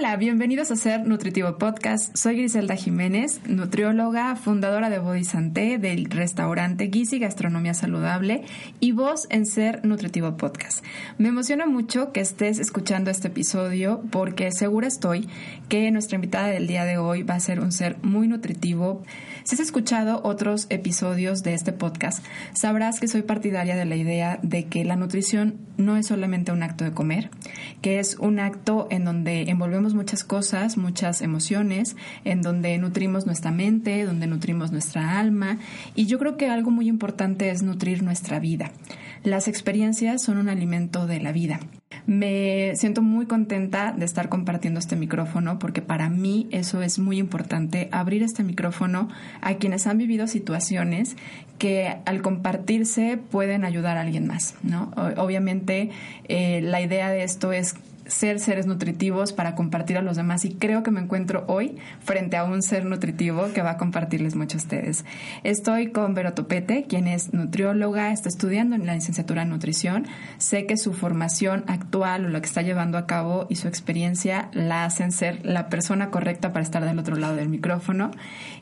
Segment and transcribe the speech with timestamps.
[0.00, 2.16] Hola, bienvenidos a Ser Nutritivo Podcast.
[2.16, 8.44] Soy Griselda Jiménez, nutrióloga, fundadora de Body Santé, del restaurante Gizi Gastronomía Saludable
[8.80, 10.82] y voz en Ser Nutritivo Podcast.
[11.18, 15.28] Me emociona mucho que estés escuchando este episodio porque segura estoy
[15.68, 19.02] que nuestra invitada del día de hoy va a ser un ser muy nutritivo.
[19.44, 22.24] Si has escuchado otros episodios de este podcast,
[22.54, 26.62] sabrás que soy partidaria de la idea de que la nutrición no es solamente un
[26.62, 27.30] acto de comer,
[27.82, 33.50] que es un acto en donde envolvemos muchas cosas, muchas emociones, en donde nutrimos nuestra
[33.50, 35.58] mente, donde nutrimos nuestra alma
[35.94, 38.70] y yo creo que algo muy importante es nutrir nuestra vida.
[39.22, 41.60] Las experiencias son un alimento de la vida.
[42.06, 47.18] Me siento muy contenta de estar compartiendo este micrófono porque para mí eso es muy
[47.18, 49.08] importante, abrir este micrófono
[49.42, 51.16] a quienes han vivido situaciones
[51.58, 54.90] que al compartirse pueden ayudar a alguien más, ¿no?
[55.18, 55.90] Obviamente
[56.28, 57.74] eh, la idea de esto es
[58.10, 62.36] ser seres nutritivos para compartir a los demás y creo que me encuentro hoy frente
[62.36, 65.04] a un ser nutritivo que va a compartirles mucho a ustedes.
[65.44, 70.06] Estoy con Vero Topete, quien es nutrióloga, está estudiando en la licenciatura en nutrición.
[70.38, 74.50] Sé que su formación actual o lo que está llevando a cabo y su experiencia
[74.52, 78.10] la hacen ser la persona correcta para estar del otro lado del micrófono.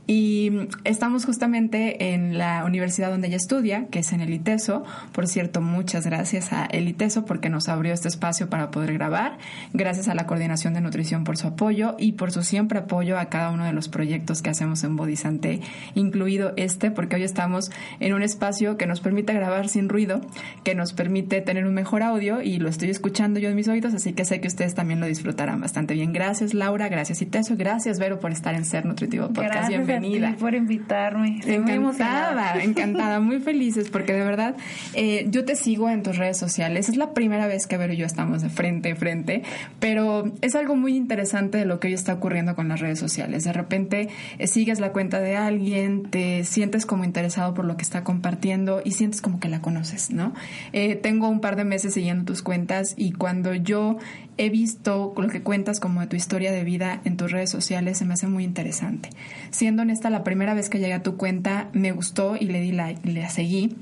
[0.06, 4.84] Y estamos justamente en la universidad donde ella estudia, que es en el ITESO.
[5.12, 9.37] Por cierto, muchas gracias a el ITESO porque nos abrió este espacio para poder grabar
[9.72, 13.26] gracias a la Coordinación de Nutrición por su apoyo y por su siempre apoyo a
[13.26, 15.60] cada uno de los proyectos que hacemos en Bodisante,
[15.94, 20.20] incluido este, porque hoy estamos en un espacio que nos permite grabar sin ruido,
[20.64, 23.94] que nos permite tener un mejor audio y lo estoy escuchando yo en mis oídos,
[23.94, 26.12] así que sé que ustedes también lo disfrutarán bastante bien.
[26.12, 29.54] Gracias Laura, gracias Iteso, gracias Vero por estar en Ser Nutritivo Podcast.
[29.54, 30.28] Gracias Bienvenida.
[30.28, 31.40] A ti por invitarme.
[31.46, 34.56] encantada, encantada, muy felices porque de verdad
[34.94, 36.88] eh, yo te sigo en tus redes sociales.
[36.88, 38.92] Es la primera vez que Vero y yo estamos de frente a
[39.80, 43.44] pero es algo muy interesante de lo que hoy está ocurriendo con las redes sociales.
[43.44, 44.08] De repente
[44.38, 48.82] eh, sigues la cuenta de alguien, te sientes como interesado por lo que está compartiendo
[48.84, 50.34] y sientes como que la conoces, ¿no?
[50.72, 53.98] Eh, tengo un par de meses siguiendo tus cuentas y cuando yo
[54.36, 57.98] he visto lo que cuentas como de tu historia de vida en tus redes sociales,
[57.98, 59.10] se me hace muy interesante.
[59.50, 62.72] Siendo honesta, la primera vez que llegué a tu cuenta me gustó y le di
[62.72, 63.76] like, le seguí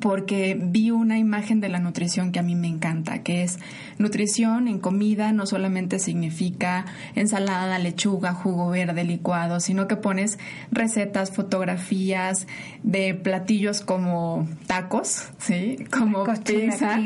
[0.00, 3.58] porque vi una imagen de la nutrición que a mí me encanta, que es
[3.98, 10.38] nutrición en comida no solamente significa ensalada, lechuga, jugo verde, licuado, sino que pones
[10.70, 12.46] recetas, fotografías
[12.82, 15.78] de platillos como tacos, ¿sí?
[15.90, 16.98] Como pizza,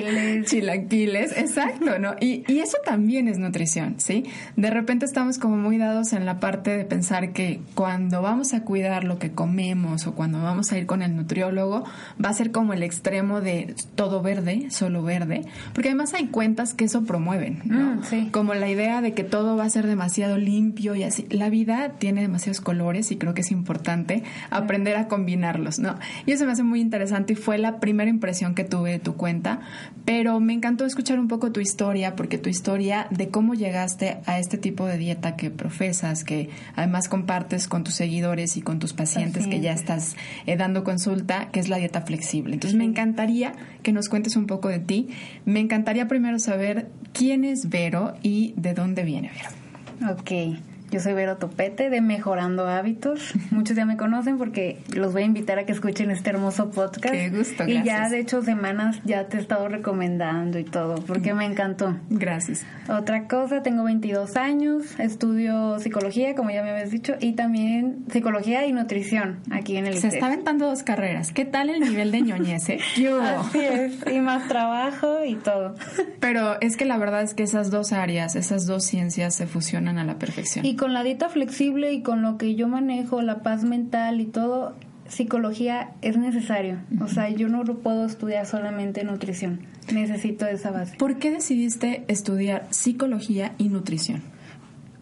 [0.45, 1.37] chilaquiles.
[1.37, 2.15] exacto, ¿no?
[2.21, 4.25] Y, y eso también es nutrición, ¿sí?
[4.57, 8.63] De repente estamos como muy dados en la parte de pensar que cuando vamos a
[8.65, 11.85] cuidar lo que comemos o cuando vamos a ir con el nutriólogo,
[12.23, 15.43] va a ser como el extremo de todo verde, solo verde,
[15.73, 17.97] porque además hay cuentas que eso promueven, ¿no?
[17.97, 21.27] Mm, Como la idea de que todo va a ser demasiado limpio y así.
[21.31, 25.99] La vida tiene demasiados colores y creo que es importante aprender a combinarlos, ¿no?
[26.27, 29.15] Y eso me hace muy interesante y fue la primera impresión que tuve de tu
[29.15, 29.61] cuenta,
[30.05, 34.39] pero me encantó escuchar un poco tu historia, porque tu historia de cómo llegaste a
[34.39, 38.93] este tipo de dieta que profesas, que además compartes con tus seguidores y con tus
[38.93, 42.58] pacientes que ya estás eh, dando consulta, que es la dieta flexible.
[42.59, 43.53] Entonces me encantaría
[43.85, 45.11] que nos cuentes un poco de ti.
[45.45, 50.13] Me encantaría primero saber quién es Vero y de dónde viene Vero.
[50.13, 50.59] Ok.
[50.91, 53.35] Yo soy Vero Topete de Mejorando Hábitos.
[53.51, 57.13] Muchos ya me conocen porque los voy a invitar a que escuchen este hermoso podcast.
[57.13, 61.35] Qué gusto, Y ya de hecho semanas ya te he estado recomendando y todo porque
[61.35, 61.99] me encantó.
[62.09, 62.65] Gracias.
[62.89, 68.67] Otra cosa, tengo 22 años, estudio psicología, como ya me habías dicho, y también psicología
[68.67, 71.33] y nutrición aquí en el Se está aventando dos carreras.
[71.33, 72.79] ¿Qué tal el nivel de ñoñez, eh?
[73.21, 75.75] Así es, y más trabajo y todo.
[76.19, 79.99] Pero es que la verdad es que esas dos áreas, esas dos ciencias se fusionan
[79.99, 83.65] a la perfección con la dieta flexible y con lo que yo manejo, la paz
[83.65, 84.75] mental y todo,
[85.09, 86.79] psicología es necesario.
[87.03, 89.61] O sea, yo no puedo estudiar solamente nutrición.
[89.93, 90.97] Necesito esa base.
[90.97, 94.23] ¿Por qué decidiste estudiar psicología y nutrición?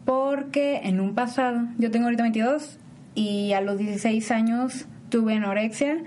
[0.05, 2.79] Porque en un pasado, yo tengo ahorita 22
[3.15, 5.99] y a los 16 años tuve anorexia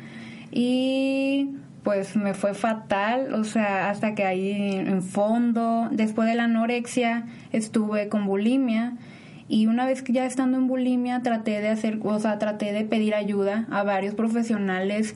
[0.51, 1.51] y
[1.83, 7.25] pues me fue fatal, o sea, hasta que ahí en fondo, después de la anorexia
[7.51, 8.97] estuve con bulimia
[9.49, 12.85] y una vez que ya estando en bulimia traté de hacer, o sea, traté de
[12.85, 15.15] pedir ayuda a varios profesionales,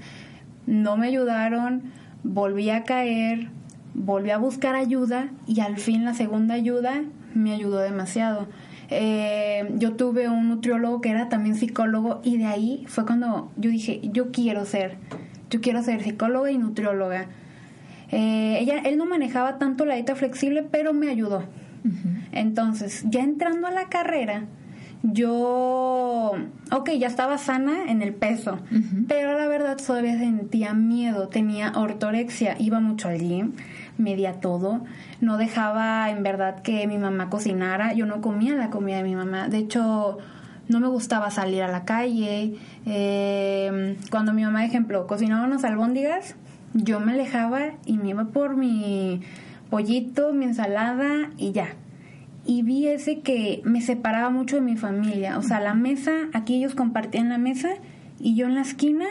[0.65, 1.83] no me ayudaron,
[2.23, 3.49] volví a caer,
[3.93, 7.03] volví a buscar ayuda y al fin la segunda ayuda
[7.35, 8.47] me ayudó demasiado.
[8.89, 13.69] Eh, yo tuve un nutriólogo que era también psicólogo y de ahí fue cuando yo
[13.69, 14.97] dije, yo quiero ser,
[15.51, 17.27] yo quiero ser psicóloga y nutrióloga.
[18.09, 21.43] Eh, ella, él no manejaba tanto la dieta flexible, pero me ayudó.
[22.31, 24.45] Entonces, ya entrando a la carrera,
[25.03, 26.31] yo,
[26.71, 28.59] ok, ya estaba sana en el peso,
[29.09, 33.51] pero la verdad todavía sentía miedo, tenía ortorexia, iba mucho al gym,
[33.97, 34.85] medía todo,
[35.19, 39.15] no dejaba en verdad que mi mamá cocinara, yo no comía la comida de mi
[39.15, 40.19] mamá, de hecho
[40.69, 42.55] no me gustaba salir a la calle,
[42.85, 46.35] eh, cuando mi mamá, ejemplo, cocinaba unos albóndigas,
[46.73, 49.21] yo me alejaba y me iba por mi
[49.73, 51.69] pollito, mi ensalada y ya
[52.45, 55.39] y vi ese que me separaba mucho de mi familia.
[55.39, 57.69] O sea, la mesa, aquí ellos compartían la mesa
[58.19, 59.05] y yo en la esquina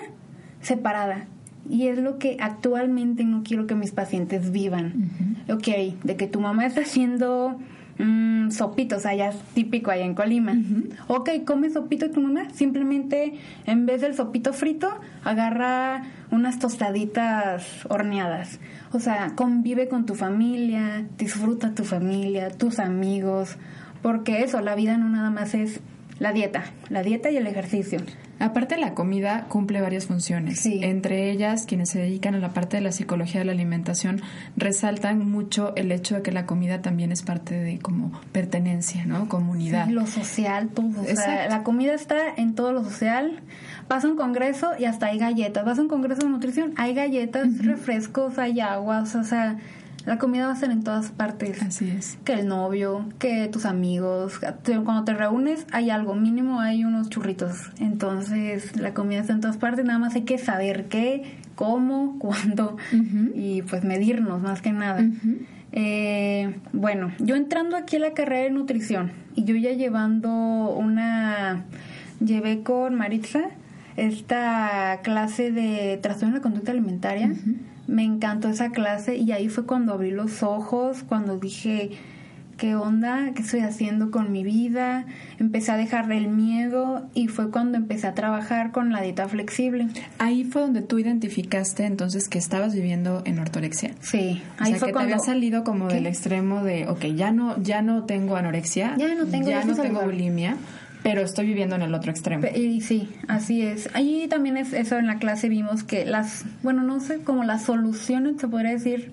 [0.60, 1.26] separada.
[1.68, 5.10] Y es lo que actualmente no quiero que mis pacientes vivan.
[5.48, 5.66] Ok,
[6.04, 7.58] de que tu mamá está haciendo
[7.98, 10.54] mmm, sopito, o sea, ya es típico allá en Colima.
[11.08, 13.34] Ok, come sopito tu mamá, simplemente
[13.66, 14.88] en vez del sopito frito,
[15.24, 18.60] agarra unas tostaditas horneadas.
[18.92, 23.56] O sea, convive con tu familia, disfruta tu familia, tus amigos,
[24.02, 25.80] porque eso, la vida no nada más es
[26.18, 28.00] la dieta, la dieta y el ejercicio.
[28.38, 30.66] Aparte la comida cumple varias funciones.
[30.66, 34.20] Entre ellas, quienes se dedican a la parte de la psicología de la alimentación
[34.56, 39.28] resaltan mucho el hecho de que la comida también es parte de como pertenencia, ¿no?
[39.28, 39.86] Comunidad.
[39.86, 41.02] lo social, todo.
[41.02, 43.40] O sea, la comida está en todo lo social.
[43.88, 45.64] Vas a un congreso y hasta hay galletas.
[45.64, 49.58] Vas a un congreso de nutrición, hay galletas, refrescos, hay aguas, o sea,
[50.04, 51.62] la comida va a ser en todas partes.
[51.62, 52.18] Así es.
[52.24, 54.40] Que el novio, que tus amigos.
[54.64, 57.70] Cuando te reúnes hay algo, mínimo hay unos churritos.
[57.78, 62.76] Entonces la comida está en todas partes, nada más hay que saber qué, cómo, cuándo
[63.34, 65.04] y pues medirnos más que nada.
[65.72, 71.64] Eh, bueno, yo entrando aquí a la carrera de nutrición y yo ya llevando una...
[72.24, 73.40] Llevé con Maritza
[73.96, 77.32] esta clase de trastorno de conducta alimentaria
[77.92, 81.90] me encantó esa clase y ahí fue cuando abrí los ojos, cuando dije,
[82.56, 83.32] ¿qué onda?
[83.34, 85.04] ¿Qué estoy haciendo con mi vida?
[85.38, 89.88] Empecé a dejarle el miedo y fue cuando empecé a trabajar con la dieta flexible.
[90.18, 93.92] Ahí fue donde tú identificaste entonces que estabas viviendo en ortorexia.
[94.00, 95.08] Sí, ahí fue que cuando...
[95.08, 99.14] te había salido como del extremo de, ok, ya no, ya no tengo anorexia, ya
[99.14, 100.56] no tengo, ya no tengo bulimia
[101.02, 102.46] pero estoy viviendo en el otro extremo.
[102.54, 103.90] Y sí, así es.
[103.94, 107.62] Ahí también es eso en la clase vimos que las, bueno, no sé, como las
[107.64, 109.12] soluciones, se podría decir,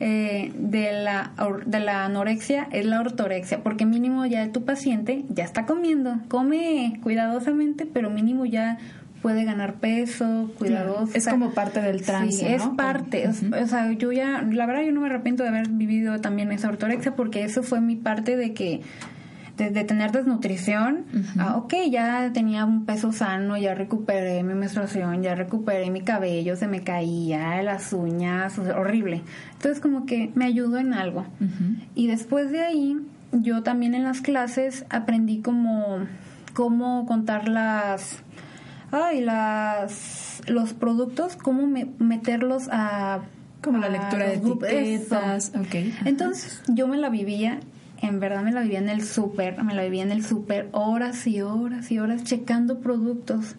[0.00, 1.32] eh, de, la,
[1.66, 7.00] de la anorexia es la ortorexia, porque mínimo ya tu paciente ya está comiendo, come
[7.02, 8.78] cuidadosamente, pero mínimo ya
[9.22, 11.12] puede ganar peso, cuidadoso.
[11.14, 12.38] Es como parte del trance.
[12.38, 13.28] Sí, es parte.
[13.28, 16.68] O sea, yo ya, la verdad, yo no me arrepiento de haber vivido también esa
[16.68, 18.82] ortorexia porque eso fue mi parte de que
[19.58, 21.04] de, tener desnutrición,
[21.38, 26.56] ah, ok, ya tenía un peso sano, ya recuperé mi menstruación, ya recuperé mi cabello,
[26.56, 29.22] se me caía, las uñas, horrible.
[29.52, 31.26] Entonces como que me ayudó en algo.
[31.94, 32.96] Y después de ahí,
[33.32, 36.06] yo también en las clases aprendí como
[36.54, 38.22] cómo contar las
[38.90, 41.66] ay las los productos cómo
[41.98, 43.20] meterlos a
[43.62, 45.94] como la lectura de etiquetas okay.
[46.04, 47.60] entonces yo me la vivía
[48.00, 51.26] en verdad me la vivía en el súper, me la vivía en el súper horas
[51.26, 53.56] y horas y horas checando productos.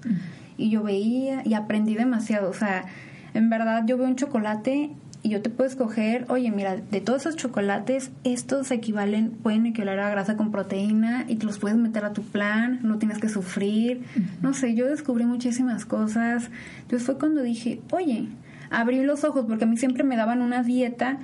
[0.57, 2.49] Y yo veía y aprendí demasiado.
[2.49, 2.85] O sea,
[3.33, 4.91] en verdad yo veo un chocolate
[5.21, 9.99] y yo te puedo escoger, oye, mira, de todos esos chocolates, estos equivalen, pueden equivaler
[9.99, 13.27] a grasa con proteína y te los puedes meter a tu plan, no tienes que
[13.27, 14.03] sufrir.
[14.41, 16.49] No sé, yo descubrí muchísimas cosas.
[16.81, 18.29] Entonces fue cuando dije, oye,
[18.69, 21.17] abrí los ojos porque a mí siempre me daban una dieta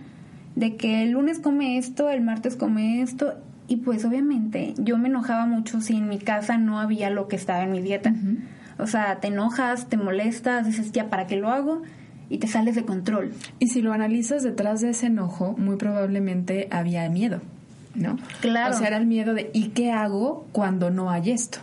[0.56, 3.36] de que el lunes come esto, el martes come esto,
[3.68, 7.36] y pues obviamente yo me enojaba mucho si en mi casa no había lo que
[7.36, 8.14] estaba en mi dieta.
[8.78, 11.82] O sea, te enojas, te molestas, dices, ya, ¿para qué lo hago?
[12.30, 13.34] Y te sales de control.
[13.60, 17.40] Y si lo analizas detrás de ese enojo, muy probablemente había miedo,
[17.96, 18.18] ¿no?
[18.42, 18.76] Claro.
[18.76, 21.60] O sea, era el miedo de, ¿y qué hago cuando no hay esto?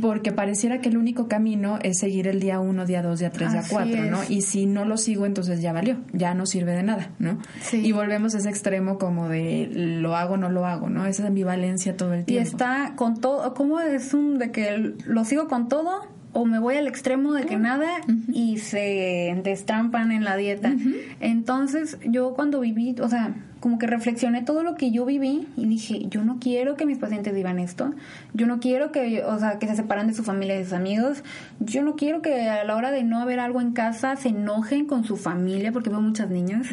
[0.00, 3.52] Porque pareciera que el único camino es seguir el día 1, día 2, día 3,
[3.52, 4.18] día 4, ¿no?
[4.28, 7.38] Y si no lo sigo, entonces ya valió, ya no sirve de nada, ¿no?
[7.72, 11.06] Y volvemos a ese extremo como de lo hago, no lo hago, ¿no?
[11.06, 12.46] Esa ambivalencia todo el tiempo.
[12.46, 16.12] Y está con todo, ¿cómo es un de que lo sigo con todo?
[16.34, 18.00] o me voy al extremo de que nada
[18.32, 20.74] y se destrampan en la dieta.
[21.20, 25.66] Entonces, yo cuando viví, o sea, como que reflexioné todo lo que yo viví y
[25.66, 27.94] dije, yo no quiero que mis pacientes vivan esto,
[28.34, 30.72] yo no quiero que, o sea, que se separan de su familia y de sus
[30.72, 31.22] amigos,
[31.60, 34.86] yo no quiero que a la hora de no haber algo en casa se enojen
[34.86, 36.66] con su familia, porque veo muchas niñas.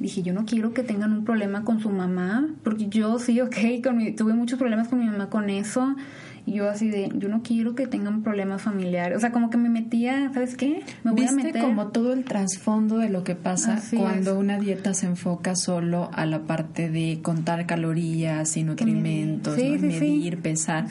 [0.00, 3.56] Dije, yo no quiero que tengan un problema con su mamá, porque yo sí, ok,
[3.84, 5.94] con tuve muchos problemas con mi mamá con eso.
[6.46, 9.16] Y yo así de, yo no quiero que tengan problemas familiares.
[9.16, 10.82] O sea, como que me metía, ¿sabes qué?
[11.02, 11.60] Me voy a meter.
[11.60, 16.24] como todo el trasfondo de lo que pasa cuando una dieta se enfoca solo a
[16.24, 20.86] la parte de contar calorías y nutrimentos, medir, pesar,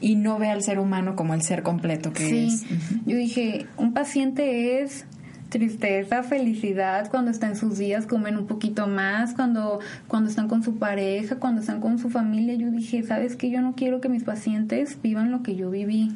[0.00, 2.64] y no ve al ser humano como el ser completo que es.
[3.04, 5.06] Yo dije, un paciente es
[5.50, 10.62] tristeza, felicidad, cuando están en sus días comen un poquito más, cuando, cuando están con
[10.62, 12.54] su pareja, cuando están con su familia.
[12.54, 13.50] Yo dije, ¿sabes qué?
[13.50, 16.12] Yo no quiero que mis pacientes vivan lo que yo viví.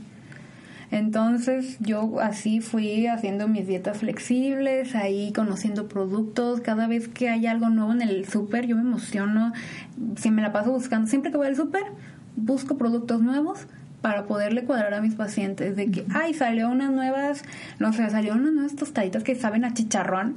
[0.90, 7.46] Entonces yo así fui haciendo mis dietas flexibles, ahí conociendo productos, cada vez que hay
[7.46, 9.52] algo nuevo en el súper yo me emociono,
[10.16, 11.82] si me la paso buscando, siempre que voy al súper
[12.36, 13.66] busco productos nuevos
[14.04, 17.42] para poderle cuadrar a mis pacientes de que, ay, salió unas nuevas,
[17.78, 20.36] no sé, salió unas nuevas tostaditas que saben a chicharrón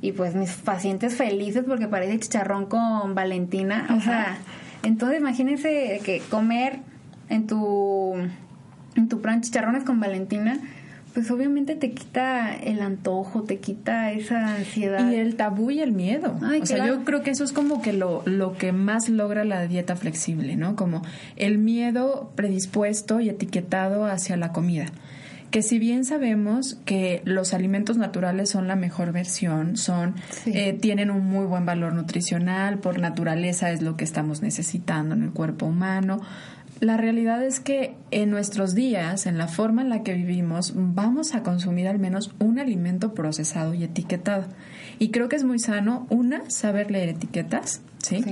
[0.00, 4.38] y pues mis pacientes felices porque parece chicharrón con Valentina, o sea,
[4.84, 6.78] entonces imagínense que comer
[7.28, 8.14] en tu
[8.94, 10.60] en tu plan chicharrones con Valentina
[11.14, 15.10] pues obviamente te quita el antojo, te quita esa ansiedad.
[15.10, 16.38] Y el tabú y el miedo.
[16.40, 19.66] o sea, yo creo que eso es como que lo, lo que más logra la
[19.66, 20.74] dieta flexible, ¿no?
[20.74, 21.02] Como
[21.36, 24.86] el miedo predispuesto y etiquetado hacia la comida.
[25.50, 30.14] Que si bien sabemos que los alimentos naturales son la mejor versión, son
[30.46, 35.24] eh, tienen un muy buen valor nutricional, por naturaleza es lo que estamos necesitando en
[35.24, 36.22] el cuerpo humano,
[36.82, 41.32] la realidad es que en nuestros días, en la forma en la que vivimos, vamos
[41.32, 44.46] a consumir al menos un alimento procesado y etiquetado.
[44.98, 48.22] Y creo que es muy sano, una, saber leer etiquetas, ¿sí?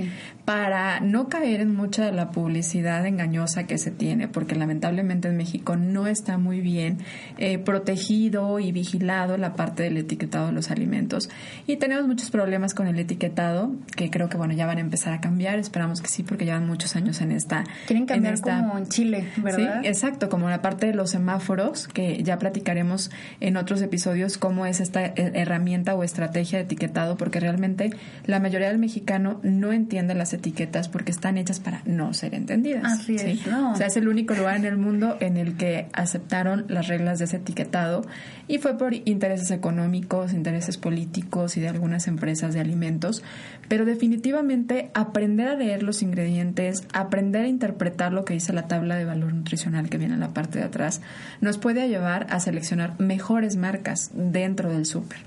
[0.45, 5.37] Para no caer en mucha de la publicidad engañosa que se tiene, porque lamentablemente en
[5.37, 6.99] México no está muy bien
[7.37, 11.29] eh, protegido y vigilado la parte del etiquetado de los alimentos.
[11.67, 15.13] Y tenemos muchos problemas con el etiquetado, que creo que bueno, ya van a empezar
[15.13, 17.63] a cambiar, esperamos que sí, porque llevan muchos años en esta...
[17.87, 19.81] Quieren cambiar como en Chile, ¿verdad?
[19.81, 24.65] Sí, exacto, como la parte de los semáforos, que ya platicaremos en otros episodios cómo
[24.65, 27.91] es esta eh, herramienta o estrategia de etiquetado, porque realmente
[28.25, 32.83] la mayoría del mexicano no entiende las etiquetas porque están hechas para no ser entendidas.
[32.85, 33.47] Así es.
[33.47, 37.19] O sea, es el único lugar en el mundo en el que aceptaron las reglas
[37.19, 38.05] de ese etiquetado
[38.47, 43.23] y fue por intereses económicos, intereses políticos y de algunas empresas de alimentos.
[43.67, 48.95] Pero definitivamente aprender a leer los ingredientes, aprender a interpretar lo que dice la tabla
[48.95, 51.01] de valor nutricional que viene en la parte de atrás,
[51.39, 55.19] nos puede llevar a seleccionar mejores marcas dentro del súper.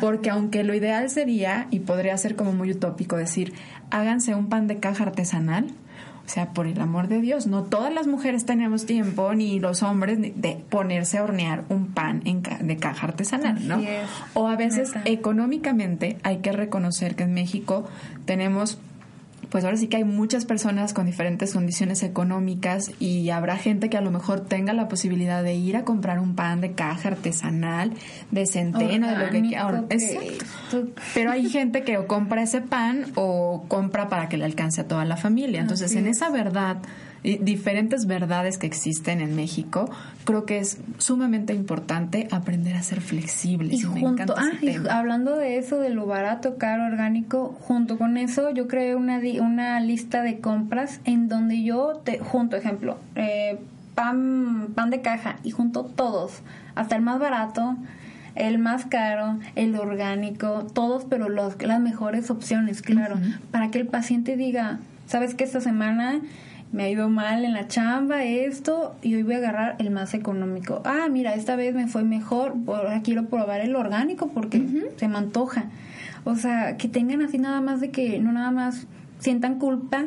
[0.00, 3.52] Porque aunque lo ideal sería, y podría ser como muy utópico, decir,
[3.90, 5.66] háganse un pan de caja artesanal,
[6.24, 9.82] o sea, por el amor de Dios, no todas las mujeres tenemos tiempo, ni los
[9.82, 13.80] hombres, de ponerse a hornear un pan en de caja artesanal, ¿no?
[14.34, 17.88] o a veces económicamente hay que reconocer que en México
[18.24, 18.78] tenemos
[19.52, 23.98] pues ahora sí que hay muchas personas con diferentes condiciones económicas y habrá gente que
[23.98, 27.92] a lo mejor tenga la posibilidad de ir a comprar un pan de caja artesanal,
[28.30, 29.84] de centeno, de lo que ahora,
[31.12, 34.88] Pero hay gente que o compra ese pan o compra para que le alcance a
[34.88, 35.60] toda la familia.
[35.60, 36.78] Entonces, en esa verdad
[37.22, 39.88] diferentes verdades que existen en México,
[40.24, 43.74] creo que es sumamente importante aprender a ser flexibles.
[43.74, 44.50] Y junto, ah,
[44.90, 49.78] hablando de eso, de lo barato, caro, orgánico, junto con eso yo creé una, una
[49.80, 53.58] lista de compras en donde yo, te, junto, ejemplo, eh,
[53.94, 56.40] pan, pan de caja y junto todos,
[56.74, 57.76] hasta el más barato,
[58.34, 63.16] el más caro, el orgánico, todos, pero los, las mejores opciones, claro,
[63.52, 66.20] para que el paciente diga, sabes que esta semana
[66.72, 70.14] me ha ido mal en la chamba, esto, y hoy voy a agarrar el más
[70.14, 70.80] económico.
[70.84, 74.62] Ah, mira, esta vez me fue mejor, ahora quiero probar el orgánico porque
[74.96, 75.66] se me antoja.
[76.24, 78.86] O sea, que tengan así nada más de que no nada más
[79.18, 80.06] sientan culpa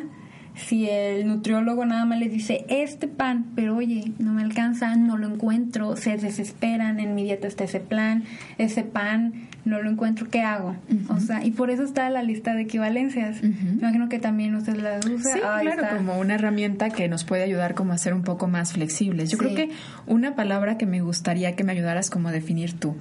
[0.56, 5.18] si el nutriólogo nada más les dice este pan, pero oye, no me alcanza, no
[5.18, 8.24] lo encuentro, se desesperan, en mi dieta está ese plan,
[8.56, 10.74] ese pan, no lo encuentro, ¿qué hago?
[11.08, 13.42] O sea, y por eso está la lista de equivalencias.
[13.42, 15.34] Me imagino que también usted la usa.
[15.34, 18.72] Sí, claro, como una herramienta que nos puede ayudar como a ser un poco más
[18.72, 19.30] flexibles.
[19.30, 19.70] Yo creo que
[20.06, 22.96] una palabra que me gustaría que me ayudaras como a definir tú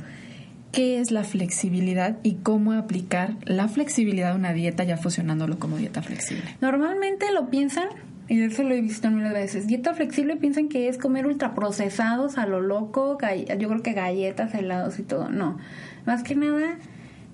[0.75, 5.77] qué es la flexibilidad y cómo aplicar la flexibilidad a una dieta ya fusionándolo como
[5.77, 6.43] dieta flexible.
[6.59, 7.87] Normalmente lo piensan
[8.27, 9.67] y eso lo he visto mil veces.
[9.67, 13.17] Dieta flexible piensan que es comer ultraprocesados a lo loco,
[13.57, 15.29] yo creo que galletas, helados y todo.
[15.29, 15.57] No,
[16.05, 16.77] más que nada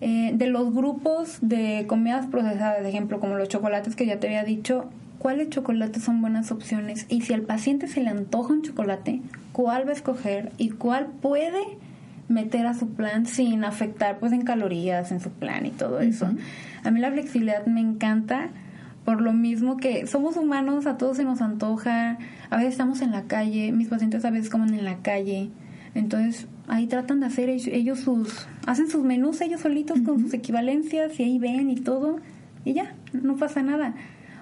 [0.02, 4.28] eh, de los grupos de comidas procesadas, de ejemplo, como los chocolates que ya te
[4.28, 4.86] había dicho,
[5.18, 9.20] cuáles chocolates son buenas opciones y si al paciente se le antoja un chocolate,
[9.52, 11.81] cuál va a escoger y cuál puede
[12.32, 16.30] meter a su plan sin afectar pues en calorías en su plan y todo eso.
[16.84, 18.50] A mí la flexibilidad me encanta
[19.06, 22.18] por lo mismo que somos humanos, a todos se nos antoja,
[22.50, 25.50] a veces estamos en la calle, mis pacientes a veces comen en la calle,
[25.96, 31.20] entonces ahí tratan de hacer ellos sus, hacen sus menús ellos solitos con sus equivalencias
[31.20, 32.20] y ahí ven y todo.
[32.64, 33.96] Y ya, no pasa nada.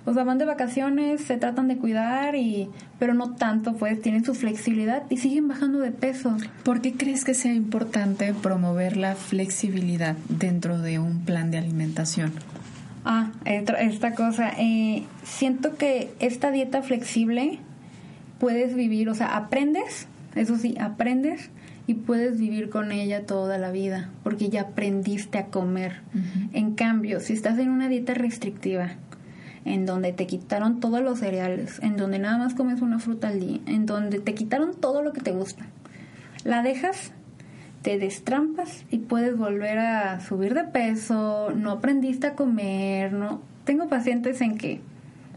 [0.10, 4.26] O sea, van de vacaciones, se tratan de cuidar y pero no tanto, pues tienen
[4.26, 6.36] su flexibilidad y siguen bajando de peso.
[6.64, 12.32] ¿Por qué crees que sea importante promover la flexibilidad dentro de un plan de alimentación?
[13.06, 17.60] Ah, esta, cosa, eh, siento que esta dieta flexible
[18.40, 21.52] puedes vivir, o sea, aprendes, eso sí, aprendes
[21.86, 26.02] y puedes vivir con ella toda la vida, porque ya aprendiste a comer.
[26.52, 28.96] En cambio, si estás en una dieta restrictiva,
[29.66, 33.40] en donde te quitaron todos los cereales, en donde nada más comes una fruta al
[33.40, 35.66] día, en donde te quitaron todo lo que te gusta,
[36.44, 37.12] la dejas,
[37.82, 43.42] te destrampas y puedes volver a subir de peso, no aprendiste a comer, no.
[43.64, 44.82] Tengo pacientes en que,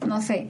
[0.07, 0.49] no sé,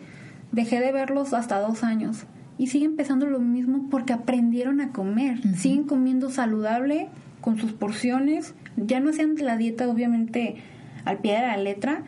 [0.52, 2.24] dejé de verlos hasta dos años
[2.58, 7.08] y siguen empezando lo mismo porque aprendieron a comer, siguen comiendo saludable
[7.40, 10.56] con sus porciones, ya no hacían la dieta obviamente
[11.04, 12.04] al pie de la letra,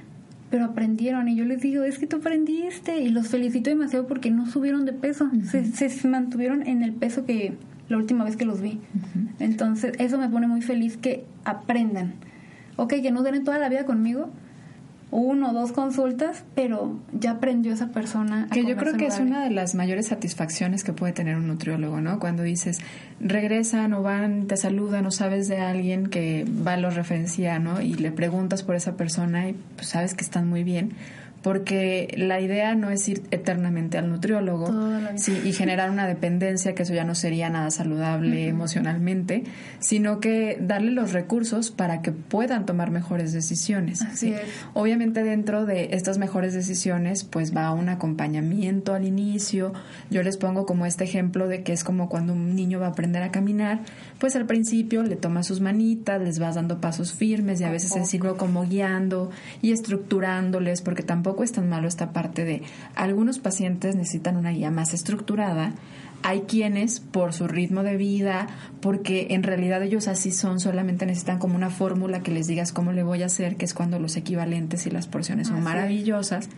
[0.55, 1.27] pero aprendieron.
[1.27, 4.85] Y yo les digo, es que tú aprendiste y los felicito demasiado porque no subieron
[4.85, 7.55] de peso, se, se, mantuvieron en el peso que
[7.89, 8.79] la última vez que los vi.
[9.41, 12.15] Entonces, eso me pone muy feliz que aprendan.
[12.77, 14.31] Ok, que no den toda la vida conmigo,
[15.16, 18.49] uno o dos consultas, pero ya aprendió esa persona.
[18.50, 22.00] que yo creo que es una de las mayores satisfacciones que puede tener un nutriólogo,
[22.00, 22.18] ¿no?
[22.18, 22.80] Cuando dices,
[23.21, 27.80] regresan o van, te saludan o sabes de alguien que va, los referencia, ¿no?
[27.80, 30.94] Y le preguntas por esa persona y pues sabes que están muy bien
[31.45, 34.73] porque la idea no es ir eternamente al nutriólogo
[35.17, 39.45] sí, y generar una dependencia, que eso ya no sería nada saludable emocionalmente,
[39.79, 44.01] sino que darle los recursos para que puedan tomar mejores decisiones.
[44.73, 49.75] Obviamente dentro de estas mejores decisiones, pues va un acompañamiento al inicio.
[50.11, 52.90] Yo les pongo como este ejemplo de que es como cuando un niño va a
[52.90, 53.81] aprender a caminar,
[54.18, 57.90] pues al principio le tomas sus manitas, les vas dando pasos firmes y a veces
[57.90, 62.62] se sirve como guiando y estructurándoles, porque tampoco es tan malo esta parte de
[62.94, 65.73] algunos pacientes necesitan una guía más estructurada,
[66.27, 68.47] hay quienes por su ritmo de vida,
[68.81, 72.93] porque en realidad ellos así son, solamente necesitan como una fórmula que les digas cómo
[72.93, 76.49] le voy a hacer, que es cuando los equivalentes y las porciones son maravillosas.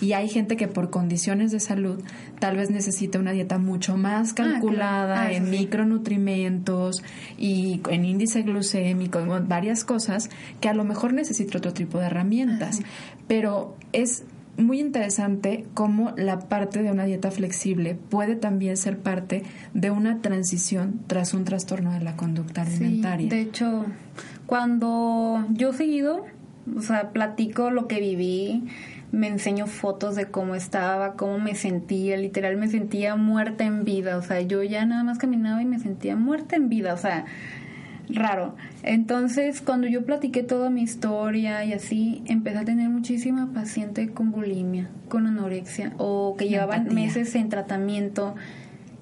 [0.00, 2.00] Y hay gente que por condiciones de salud
[2.38, 7.02] tal vez necesita una dieta mucho más ah, calculada ah, en micronutrimentos
[7.36, 12.06] y en índice glucémico, en varias cosas, que a lo mejor necesita otro tipo de
[12.06, 12.82] herramientas.
[13.26, 14.22] Pero es
[14.58, 20.20] muy interesante cómo la parte de una dieta flexible puede también ser parte de una
[20.20, 23.28] transición tras un trastorno de la conducta alimentaria.
[23.28, 23.86] de hecho,
[24.46, 26.26] cuando yo seguido,
[26.76, 28.64] o sea, platico lo que viví,
[29.12, 34.18] me enseño fotos de cómo estaba, cómo me sentía, literal me sentía muerta en vida,
[34.18, 37.24] o sea, yo ya nada más caminaba y me sentía muerta en vida, o sea,
[38.08, 38.54] raro.
[38.82, 44.30] Entonces, cuando yo platiqué toda mi historia y así, empecé a tener muchísima paciente con
[44.30, 48.34] bulimia, con anorexia, o que llevaban meses en tratamiento.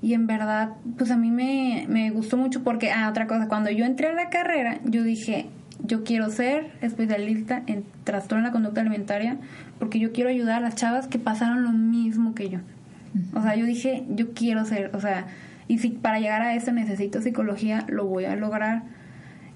[0.03, 3.71] Y en verdad, pues a mí me, me gustó mucho porque, ah, otra cosa, cuando
[3.71, 5.47] yo entré a la carrera, yo dije,
[5.85, 9.38] yo quiero ser especialista en trastorno de la conducta alimentaria
[9.79, 12.59] porque yo quiero ayudar a las chavas que pasaron lo mismo que yo.
[13.35, 15.27] O sea, yo dije, yo quiero ser, o sea,
[15.69, 18.83] y si para llegar a eso necesito psicología, lo voy a lograr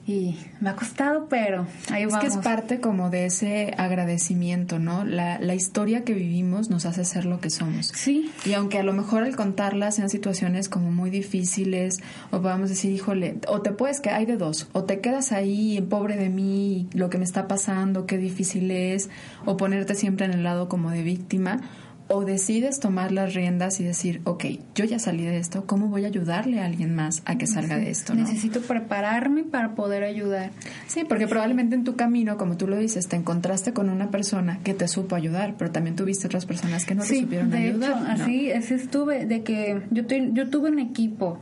[0.06, 2.24] y me ha costado, pero ahí vamos.
[2.24, 5.04] Es que es parte como de ese agradecimiento, ¿no?
[5.04, 7.88] La, la historia que vivimos nos hace ser lo que somos.
[7.88, 8.30] Sí.
[8.44, 12.92] Y aunque a lo mejor al contarla sean situaciones como muy difíciles, o podamos decir,
[12.92, 16.88] híjole, o te puedes que hay de dos, o te quedas ahí, pobre de mí,
[16.92, 19.10] lo que me está pasando, qué difícil es,
[19.44, 21.60] o ponerte siempre en el lado como de víctima,
[22.12, 24.44] o decides tomar las riendas y decir, ok,
[24.74, 27.76] yo ya salí de esto, ¿cómo voy a ayudarle a alguien más a que salga
[27.76, 28.14] de esto?
[28.14, 30.50] Necesito prepararme para poder ayudar.
[30.88, 34.58] Sí, porque probablemente en tu camino, como tú lo dices, te encontraste con una persona
[34.64, 37.90] que te supo ayudar, pero también tuviste otras personas que no te supieron de ayudar.
[37.90, 41.38] Hecho, así, así estuve, de que yo, yo tuve un equipo,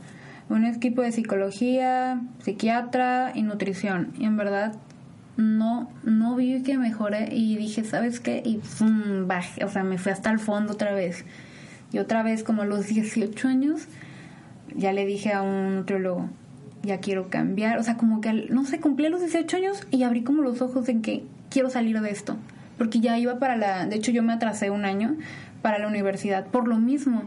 [0.49, 4.73] un equipo de psicología, psiquiatra y nutrición, y en verdad
[5.39, 8.41] no, no vi que mejoré y dije, ¿sabes qué?
[8.43, 11.23] Y pum, bajé, o sea, me fui hasta el fondo otra vez.
[11.93, 13.87] Y otra vez, como a los 18 años,
[14.75, 16.29] ya le dije a un nutriólogo,
[16.83, 17.79] ya quiero cambiar.
[17.79, 20.89] O sea, como que, no sé, cumplí los 18 años y abrí como los ojos
[20.89, 22.35] en que quiero salir de esto.
[22.77, 25.15] Porque ya iba para la, de hecho yo me atrasé un año
[25.61, 27.23] para la universidad por lo mismo.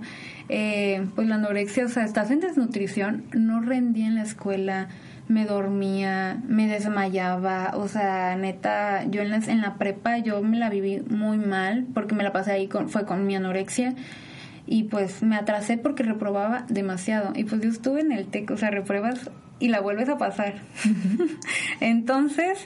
[0.51, 4.88] Eh, pues la anorexia, o sea, estás en desnutrición, no rendía en la escuela,
[5.29, 10.59] me dormía, me desmayaba, o sea, neta, yo en la, en la prepa yo me
[10.59, 13.95] la viví muy mal porque me la pasé ahí, con, fue con mi anorexia
[14.67, 17.33] y pues me atrasé porque reprobaba demasiado.
[17.35, 19.31] Y pues yo estuve en el TEC, o sea, repruebas
[19.62, 20.55] y la vuelves a pasar.
[21.81, 22.59] Entonces,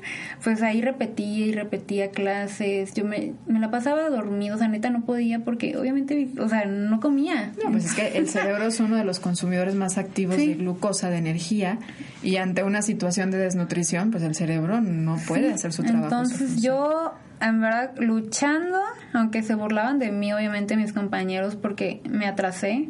[0.42, 4.88] pues ahí repetía y repetía clases, yo me, me la pasaba dormido, o sea, neta
[4.88, 7.52] no podía porque obviamente, o sea, no comía.
[7.62, 11.10] No, pues es que el cerebro es uno de los consumidores más activos de glucosa,
[11.10, 11.78] de energía,
[12.22, 16.06] y ante una situación de desnutrición, pues el cerebro no puede hacer su trabajo.
[16.06, 18.78] Entonces yo en verdad luchando,
[19.12, 22.88] aunque se burlaban de mí obviamente mis compañeros porque me atrasé,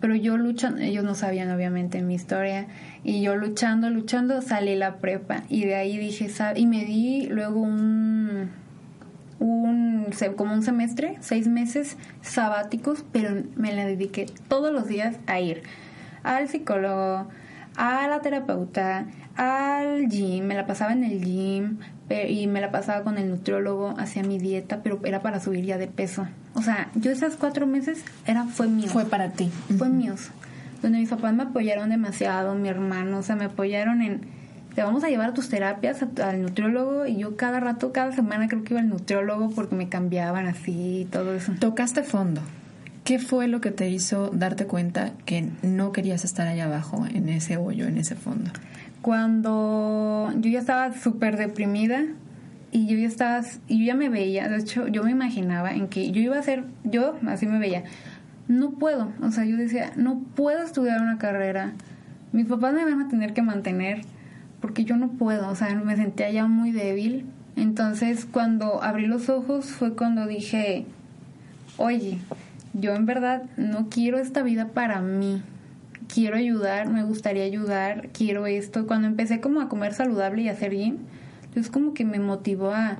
[0.00, 2.66] pero yo luchando, ellos no sabían obviamente mi historia,
[3.02, 5.44] y yo luchando, luchando salí la prepa.
[5.48, 8.50] Y de ahí dije, y me di luego un,
[9.38, 10.06] un,
[10.36, 15.62] como un semestre, seis meses sabáticos, pero me la dediqué todos los días a ir
[16.22, 17.28] al psicólogo,
[17.76, 19.06] a la terapeuta,
[19.36, 21.78] al gym, me la pasaba en el gym,
[22.28, 25.78] y me la pasaba con el nutriólogo, hacía mi dieta, pero era para subir ya
[25.78, 26.26] de peso.
[26.56, 28.88] O sea, yo esas cuatro meses era fue mío.
[28.88, 29.50] Fue para ti.
[29.78, 30.30] Fue míos.
[30.82, 34.22] Donde mis papás me apoyaron demasiado, mi hermano, o sea, me apoyaron en,
[34.74, 38.48] te vamos a llevar a tus terapias al nutriólogo y yo cada rato, cada semana
[38.48, 41.52] creo que iba al nutriólogo porque me cambiaban así y todo eso.
[41.60, 42.40] Tocaste fondo.
[43.04, 47.28] ¿Qué fue lo que te hizo darte cuenta que no querías estar allá abajo, en
[47.28, 48.50] ese hoyo, en ese fondo?
[49.06, 52.06] cuando yo ya estaba súper deprimida
[52.76, 55.88] y yo ya estaba, y yo ya me veía, de hecho yo me imaginaba en
[55.88, 57.84] que yo iba a ser, yo así me veía,
[58.48, 61.72] no puedo, o sea, yo decía, no puedo estudiar una carrera,
[62.32, 64.02] mis papás me van a tener que mantener
[64.60, 67.24] porque yo no puedo, o sea, me sentía ya muy débil.
[67.56, 70.84] Entonces, cuando abrí los ojos fue cuando dije,
[71.78, 72.18] oye,
[72.74, 75.40] yo en verdad no quiero esta vida para mí
[76.12, 78.86] quiero ayudar, me gustaría ayudar, quiero esto.
[78.86, 80.98] Cuando empecé como a comer saludable y a hacer bien,
[81.56, 82.98] entonces como que me motivó a,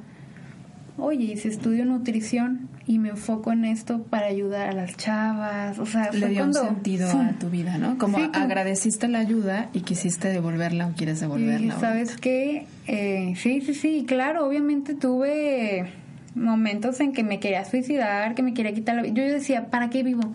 [0.96, 5.78] oye, y si estudio nutrición y me enfoco en esto para ayudar a las chavas,
[5.78, 7.98] o sea, le dio un sentido a tu vida, ¿no?
[7.98, 11.78] Como agradeciste la ayuda y quisiste devolverla o quieres devolverla.
[11.78, 12.66] ¿Sabes qué?
[12.86, 15.92] Eh, sí, sí, sí, claro, obviamente tuve
[16.34, 19.12] momentos en que me quería suicidar, que me quería quitar la vida.
[19.12, 20.32] Yo decía, ¿para qué vivo?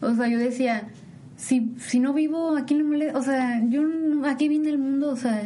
[0.00, 0.88] O sea, yo decía,
[1.36, 3.82] si, si no vivo, aquí no me O sea, yo
[4.24, 5.42] aquí vine al mundo, o sea,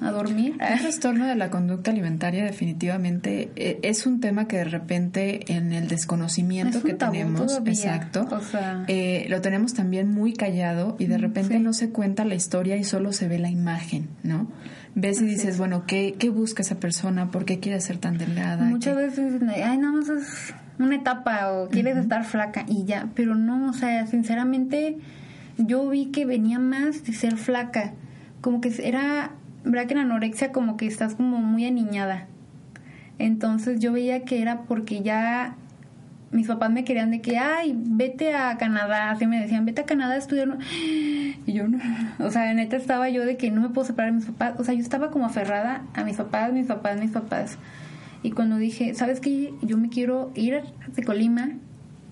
[0.00, 0.56] a, dormir.
[0.60, 5.72] El trastorno de la conducta alimentaria definitivamente eh, es un tema que de repente en
[5.72, 8.26] el desconocimiento que tenemos, exacto,
[8.88, 12.84] eh, lo tenemos también muy callado y de repente no se cuenta la historia y
[12.84, 14.48] solo se ve la imagen, ¿no?
[14.94, 17.30] Ves y dices, bueno, ¿qué, ¿qué busca esa persona?
[17.30, 18.64] ¿Por qué quiere ser tan delgada?
[18.64, 23.34] Muchas veces, ay, nada más es una etapa o quieres estar flaca y ya, pero
[23.34, 24.96] no, o sea, sinceramente
[25.58, 27.92] yo vi que venía más de ser flaca.
[28.40, 29.32] Como que era,
[29.64, 32.26] verdad que en anorexia como que estás como muy aniñada.
[33.18, 35.56] Entonces yo veía que era porque ya
[36.30, 39.86] mis papás me querían de que, ay, vete a Canadá, así me decían, vete a
[39.86, 40.58] Canadá a estudiar.
[41.46, 41.78] Y yo no,
[42.18, 44.64] o sea, neta estaba yo de que no me puedo separar de mis papás, o
[44.64, 47.58] sea, yo estaba como aferrada a mis papás, mis papás, mis papás.
[48.22, 49.54] Y cuando dije, ¿sabes qué?
[49.62, 50.62] Yo me quiero ir
[50.94, 51.52] de Colima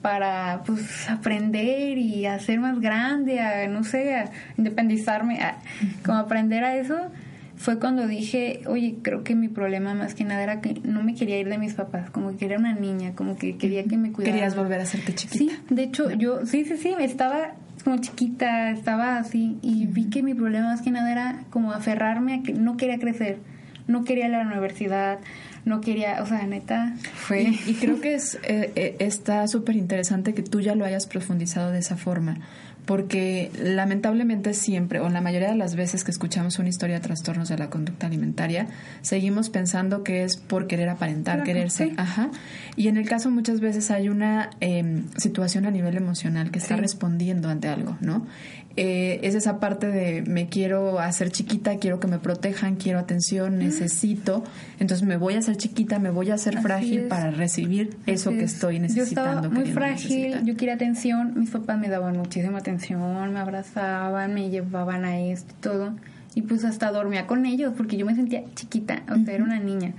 [0.04, 5.56] para pues aprender y hacer más grande, a, no sé, a independizarme, a,
[6.04, 7.10] como aprender a eso,
[7.56, 11.14] fue cuando dije, oye, creo que mi problema más que nada era que no me
[11.14, 14.12] quería ir de mis papás, como que era una niña, como que quería que me
[14.12, 14.34] cuidara.
[14.34, 15.38] Querías volver a hacerte chiquita.
[15.38, 20.22] Sí, de hecho, yo, sí, sí, sí, estaba como chiquita, estaba así, y vi que
[20.22, 23.38] mi problema más que nada era como aferrarme a que no quería crecer,
[23.86, 25.20] no quería ir a la universidad,
[25.64, 27.42] no quería, o sea, neta, fue...
[27.66, 31.70] Y, creo que es eh, eh, está súper interesante que tú ya lo hayas profundizado
[31.70, 32.38] de esa forma,
[32.84, 37.48] porque lamentablemente siempre, o la mayoría de las veces que escuchamos una historia de trastornos
[37.48, 38.66] de la conducta alimentaria,
[39.00, 41.94] seguimos pensando que es por querer aparentar, quererse.
[41.96, 42.30] Ajá.
[42.76, 46.76] Y en el caso muchas veces hay una em, situación a nivel emocional que está
[46.76, 48.26] respondiendo ante algo, ¿no?
[48.76, 53.56] Eh, es esa parte de me quiero hacer chiquita, quiero que me protejan, quiero atención,
[53.56, 54.42] necesito,
[54.80, 58.42] entonces me voy a hacer chiquita, me voy a hacer frágil para recibir eso que
[58.42, 59.42] estoy necesitando.
[59.42, 64.34] Yo estaba muy frágil, yo quería atención, mis papás me daban muchísima atención, me abrazaban,
[64.34, 65.94] me llevaban a esto y todo.
[66.34, 69.60] Y pues hasta dormía con ellos porque yo me sentía chiquita, o sea, era una
[69.60, 69.92] niña.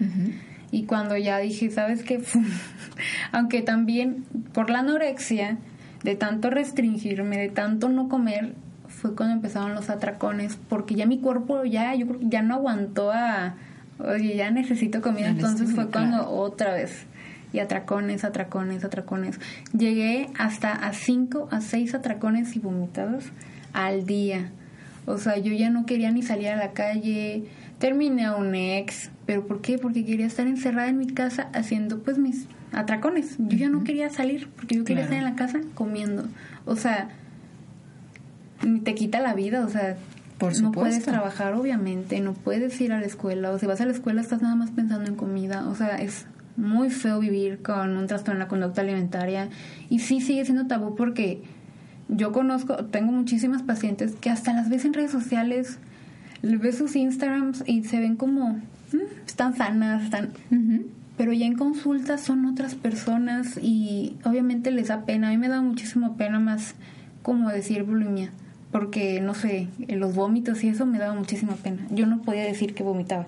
[0.71, 2.21] Y cuando ya dije, ¿sabes qué?
[3.31, 5.59] Aunque también por la anorexia,
[6.03, 8.53] de tanto restringirme, de tanto no comer,
[8.95, 12.55] fue cuando empezaron los atracones, porque ya mi cuerpo ya, yo creo que ya no
[12.55, 13.55] aguantó a,
[13.99, 17.05] oye, ya necesito comida, entonces fue cuando otra vez
[17.55, 19.39] y atracones, atracones, atracones.
[19.71, 23.25] Llegué hasta a cinco, a seis atracones y vomitados
[23.71, 24.51] al día.
[25.05, 27.45] O sea, yo ya no quería ni salir a la calle.
[27.79, 29.09] Terminé a un ex.
[29.25, 29.77] ¿Pero por qué?
[29.77, 33.37] Porque quería estar encerrada en mi casa haciendo pues mis atracones.
[33.37, 36.25] Yo ya no quería salir porque yo quería estar en la casa comiendo.
[36.65, 37.09] O sea,
[38.83, 39.97] te quita la vida, o sea,
[40.37, 43.85] por no puedes trabajar obviamente, no puedes ir a la escuela, o si vas a
[43.85, 46.25] la escuela estás nada más pensando en comida, o sea, es
[46.57, 49.49] muy feo vivir con un trastorno en la conducta alimentaria
[49.89, 51.41] y sí sigue siendo tabú porque
[52.07, 55.79] yo conozco, tengo muchísimas pacientes que hasta las ves en redes sociales,
[56.41, 60.29] ves sus Instagrams y se ven como, mm, están sanas, están...
[61.17, 65.29] Pero ya en consultas son otras personas y obviamente les da pena.
[65.29, 66.75] A mí me da muchísimo pena más
[67.23, 68.31] como decir bulimia,
[68.75, 71.87] porque no sé, los vómitos y eso me daba muchísima pena.
[71.91, 73.25] Yo no podía decir que vomitaba.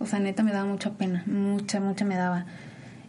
[0.00, 2.46] O sea, neta me daba mucha pena, mucha, mucha me daba.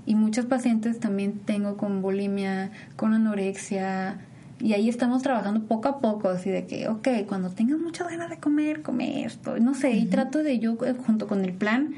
[0.06, 4.20] Y muchas pacientes también tengo con bulimia, con anorexia,
[4.60, 8.30] y ahí estamos trabajando poco a poco, así de que, ok, cuando tengas muchas ganas
[8.30, 9.58] de comer, come esto.
[9.60, 11.96] No sé, y trato de yo, eh, junto con el plan,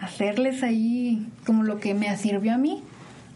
[0.00, 2.84] hacerles ahí como lo que me sirvió a mí,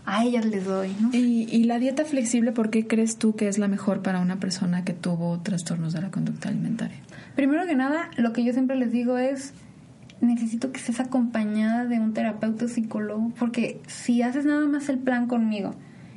[0.04, 0.94] a ellas les doy.
[1.00, 1.10] ¿no?
[1.12, 4.36] ¿Y, ¿Y la dieta flexible, por qué crees tú que es la mejor para una
[4.36, 6.98] persona que tuvo trastornos de la conducta alimentaria?
[7.36, 9.54] Primero que nada, lo que yo siempre les digo es,
[10.20, 15.26] necesito que estés acompañada de un terapeuta psicólogo, porque si haces nada más el plan
[15.26, 15.74] conmigo,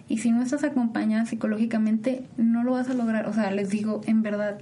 [0.07, 3.27] y si no estás acompañada psicológicamente, no lo vas a lograr.
[3.27, 4.59] O sea, les digo, en verdad,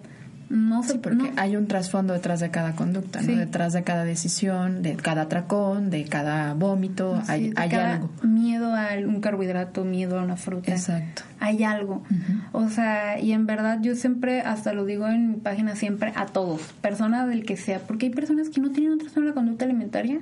[0.53, 0.99] no sé.
[0.99, 3.35] porque hay un trasfondo detrás de cada conducta, ¿no?
[3.35, 8.11] Detrás de cada decisión, de cada atracón, de cada vómito, hay, algo.
[8.21, 10.71] Miedo a un carbohidrato, miedo a una fruta.
[10.71, 11.23] Exacto.
[11.39, 12.03] Hay algo.
[12.51, 16.27] O sea, y en verdad yo siempre, hasta lo digo en mi página siempre, a
[16.27, 19.35] todos, persona del que sea, porque hay personas que no tienen un trastorno de la
[19.35, 20.19] conducta alimentaria,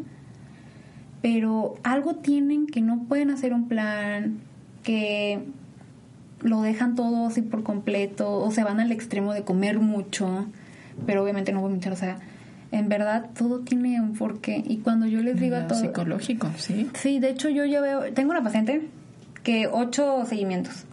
[1.21, 4.39] pero algo tienen que no pueden hacer un plan,
[4.81, 5.45] que
[6.41, 10.47] lo dejan todo así por completo o se van al extremo de comer mucho,
[11.05, 12.17] pero obviamente no vomitar, o sea,
[12.71, 16.89] en verdad todo tiene un porqué y cuando yo les digo a todos psicológico, sí.
[16.93, 18.87] Sí, de hecho yo ya veo, tengo una paciente
[19.43, 20.85] que ocho seguimientos.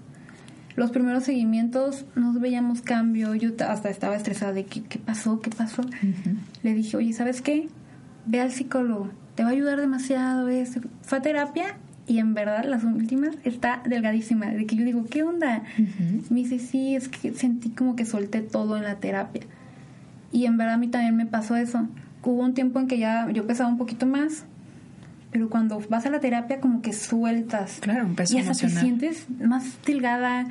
[0.76, 5.50] Los primeros seguimientos nos veíamos cambio, yo hasta estaba estresada de qué, qué pasó, qué
[5.50, 5.82] pasó.
[6.62, 7.68] Le dije, oye, ¿sabes qué?
[8.26, 10.48] Ve al psicólogo, te va a ayudar demasiado.
[10.48, 11.76] eso Fue a terapia
[12.09, 14.47] y en verdad las últimas está delgadísima.
[14.47, 15.62] De que yo digo, ¿qué onda?
[16.31, 19.42] Me dice, sí, es que sentí como que solté todo en la terapia.
[20.33, 21.87] Y en verdad a mí también me pasó eso.
[22.23, 24.44] Hubo un tiempo en que ya yo pesaba un poquito más,
[25.31, 27.79] pero cuando vas a la terapia como que sueltas.
[27.81, 30.47] Claro, un peso Y hasta te sientes más delgada,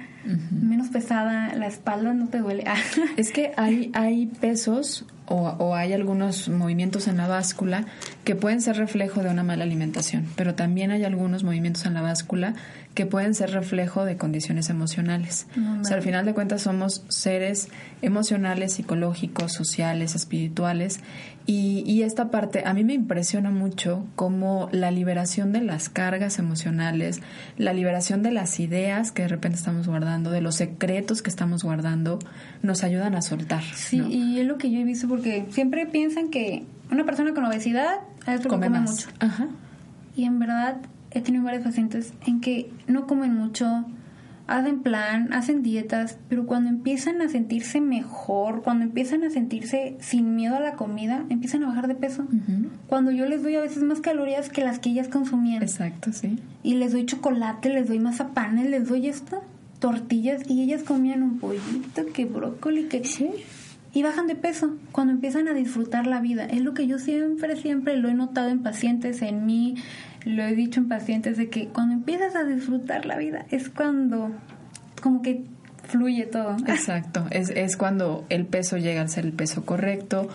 [0.52, 2.66] menos pesada, la espalda no te duele.
[3.18, 7.86] es que hay, hay pesos o, hay algunos movimientos en la báscula
[8.24, 12.02] que pueden ser reflejo de una mala alimentación, pero también hay algunos movimientos en la
[12.02, 12.54] báscula
[12.98, 15.46] que pueden ser reflejo de condiciones emocionales.
[15.80, 17.70] o sea, al final de cuentas somos seres
[18.02, 21.02] emocionales, psicológicos, sociales, espirituales,
[21.46, 26.40] y, y esta parte a mí me impresiona mucho como la liberación de las cargas
[26.40, 27.22] emocionales,
[27.56, 31.64] la liberación de las ideas que de repente estamos guardando, de los secretos que estamos
[31.64, 32.18] guardando,
[32.64, 33.62] nos ayudan a soltar.
[33.76, 37.46] Sí, y es lo que yo he visto porque siempre piensan que una persona con
[37.46, 39.08] obesidad es come, come mucho.
[39.20, 39.50] Ajá.
[40.16, 40.78] Y en verdad
[41.18, 43.86] he tenido varios pacientes en que no comen mucho,
[44.48, 50.36] hacen plan, hacen dietas, pero cuando empiezan a sentirse mejor, cuando empiezan a sentirse sin
[50.36, 52.26] miedo a la comida, empiezan a bajar de peso.
[52.88, 55.62] Cuando yo les doy a veces más calorías que las que ellas consumían.
[55.62, 56.40] Exacto, sí.
[56.64, 59.44] Y les doy chocolate, les doy mazapanes, les doy esto,
[59.80, 63.04] tortillas, y ellas comían un pollito, que brócoli, que...
[63.04, 63.30] Sí.
[63.94, 66.46] Y bajan de peso cuando empiezan a disfrutar la vida.
[66.46, 69.76] Es lo que yo siempre, siempre lo he notado en pacientes, en mí,
[70.26, 74.32] lo he dicho en pacientes de que cuando empiezas a disfrutar la vida es cuando
[75.02, 75.46] como que
[75.84, 76.58] fluye todo.
[76.68, 80.28] Exacto, es, es cuando el peso llega al ser el peso correcto,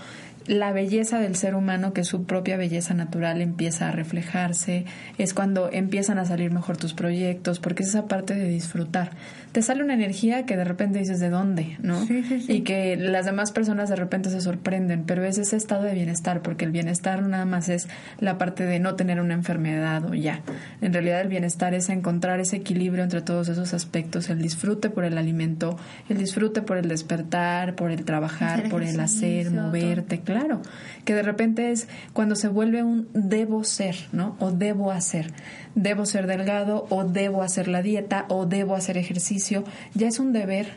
[0.47, 4.85] la belleza del ser humano, que es su propia belleza natural, empieza a reflejarse,
[5.19, 9.11] es cuando empiezan a salir mejor tus proyectos, porque es esa parte de disfrutar.
[9.53, 12.07] Te sale una energía que de repente dices de dónde, ¿no?
[12.49, 16.41] Y que las demás personas de repente se sorprenden, pero es ese estado de bienestar,
[16.41, 20.41] porque el bienestar nada más es la parte de no tener una enfermedad o ya.
[20.81, 25.05] En realidad el bienestar es encontrar ese equilibrio entre todos esos aspectos, el disfrute por
[25.05, 25.77] el alimento,
[26.09, 30.63] el disfrute por el despertar, por el trabajar, por el hacer, moverte, claro.
[31.05, 34.37] Que de repente es cuando se vuelve un debo ser, ¿no?
[34.39, 35.33] O debo hacer.
[35.75, 39.65] Debo ser delgado, o debo hacer la dieta, o debo hacer ejercicio.
[39.95, 40.69] Ya es un deber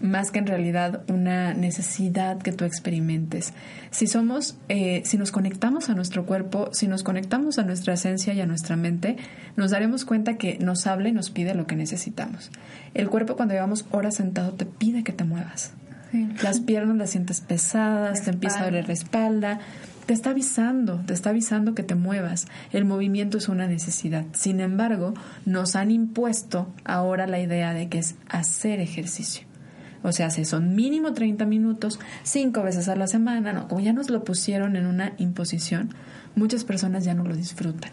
[0.00, 3.52] más que en realidad una necesidad que tú experimentes.
[3.90, 8.32] Si somos, eh, si nos conectamos a nuestro cuerpo, si nos conectamos a nuestra esencia
[8.34, 9.16] y a nuestra mente,
[9.56, 12.50] nos daremos cuenta que nos habla y nos pide lo que necesitamos.
[12.94, 15.72] El cuerpo cuando llevamos horas sentado te pide que te muevas.
[16.42, 19.60] Las piernas las sientes pesadas, te empieza a doler la espalda,
[20.06, 22.46] te está avisando, te está avisando que te muevas.
[22.72, 24.24] El movimiento es una necesidad.
[24.32, 25.12] Sin embargo,
[25.44, 29.46] nos han impuesto ahora la idea de que es hacer ejercicio.
[30.02, 33.92] O sea, si son mínimo 30 minutos, cinco veces a la semana, no, como ya
[33.92, 35.94] nos lo pusieron en una imposición,
[36.36, 37.90] muchas personas ya no lo disfrutan.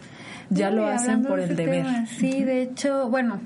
[0.49, 1.86] Ya lo hacen por el deber.
[2.08, 3.41] Sí, de hecho, bueno,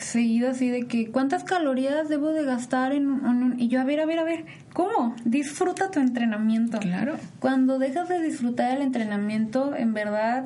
[0.00, 4.00] seguido así de que cuántas calorías debo de gastar en un, y yo a ver
[4.00, 6.78] a ver a ver cómo disfruta tu entrenamiento.
[6.78, 7.16] Claro.
[7.38, 10.44] Cuando dejas de disfrutar el entrenamiento en verdad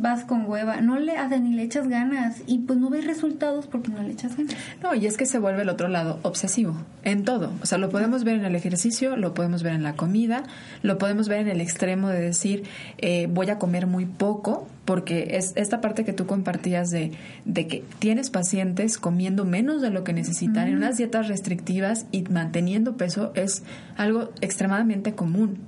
[0.00, 3.66] vas con hueva, no le haces ni le echas ganas y pues no ves resultados
[3.66, 4.54] porque no le echas ganas.
[4.82, 7.52] No, y es que se vuelve el otro lado obsesivo en todo.
[7.62, 10.42] O sea, lo podemos ver en el ejercicio, lo podemos ver en la comida,
[10.82, 12.64] lo podemos ver en el extremo de decir
[12.98, 17.12] eh, voy a comer muy poco porque es esta parte que tú compartías de,
[17.44, 22.22] de que tienes pacientes comiendo menos de lo que necesitan en unas dietas restrictivas y
[22.22, 23.62] manteniendo peso es
[23.96, 25.58] algo extremadamente común.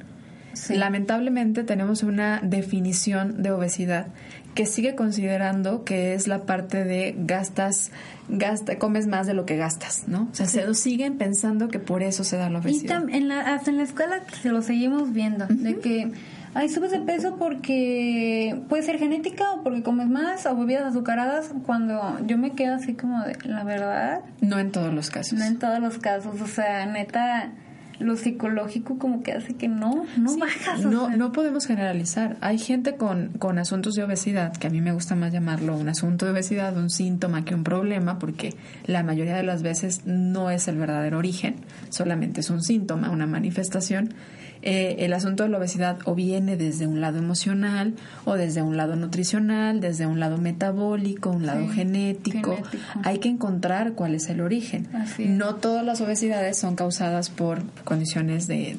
[0.70, 4.08] Lamentablemente tenemos una definición de obesidad
[4.54, 7.90] que sigue considerando que es la parte de gastas,
[8.28, 10.28] gasta, comes más de lo que gastas, ¿no?
[10.30, 13.08] O sea, se siguen pensando que por eso se da la obesidad.
[13.08, 16.12] Y en la, hasta en la escuela se lo seguimos viendo, de que,
[16.54, 21.52] ay, subes de peso porque puede ser genética o porque comes más o bebidas azucaradas,
[21.64, 24.20] cuando yo me quedo así como de, la verdad.
[24.42, 25.38] No en todos los casos.
[25.38, 27.52] No en todos los casos, o sea, neta
[27.98, 30.80] lo psicológico como que hace que no, no bajas.
[30.84, 32.36] No, no podemos generalizar.
[32.40, 35.88] Hay gente con, con asuntos de obesidad, que a mí me gusta más llamarlo un
[35.88, 38.54] asunto de obesidad, un síntoma que un problema, porque
[38.86, 41.56] la mayoría de las veces no es el verdadero origen,
[41.90, 44.14] solamente es un síntoma, una manifestación
[44.62, 47.94] eh, el asunto de la obesidad o viene desde un lado emocional
[48.24, 52.56] o desde un lado nutricional, desde un lado metabólico, un lado genético.
[53.02, 54.88] Hay que encontrar cuál es el origen.
[55.18, 58.76] No todas las obesidades son causadas por condiciones de,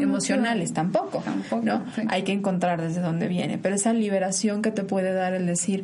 [0.00, 1.22] emocionales, tampoco.
[1.62, 1.84] ¿no?
[2.08, 3.58] Hay que encontrar desde dónde viene.
[3.58, 5.82] Pero esa liberación que te puede dar el decir,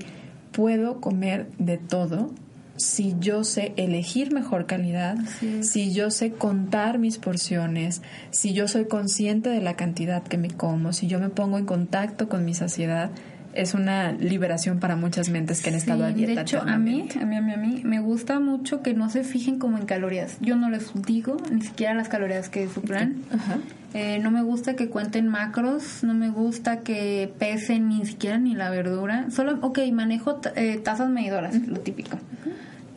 [0.52, 2.30] puedo comer de todo
[2.76, 5.16] si yo sé elegir mejor calidad,
[5.60, 10.48] si yo sé contar mis porciones, si yo soy consciente de la cantidad que me
[10.48, 13.10] como, si yo me pongo en contacto con mi saciedad,
[13.56, 16.34] es una liberación para muchas mentes que han estado a dieta.
[16.34, 19.08] De hecho, a mí, a mí, a mí, a mí, me gusta mucho que no
[19.08, 20.36] se fijen como en calorías.
[20.40, 23.16] Yo no les digo ni siquiera las calorías que suplan.
[23.94, 28.54] Eh, no me gusta que cuenten macros, no me gusta que pesen ni siquiera ni
[28.54, 29.30] la verdura.
[29.30, 32.18] Solo, ok, manejo eh, tazas medidoras, lo típico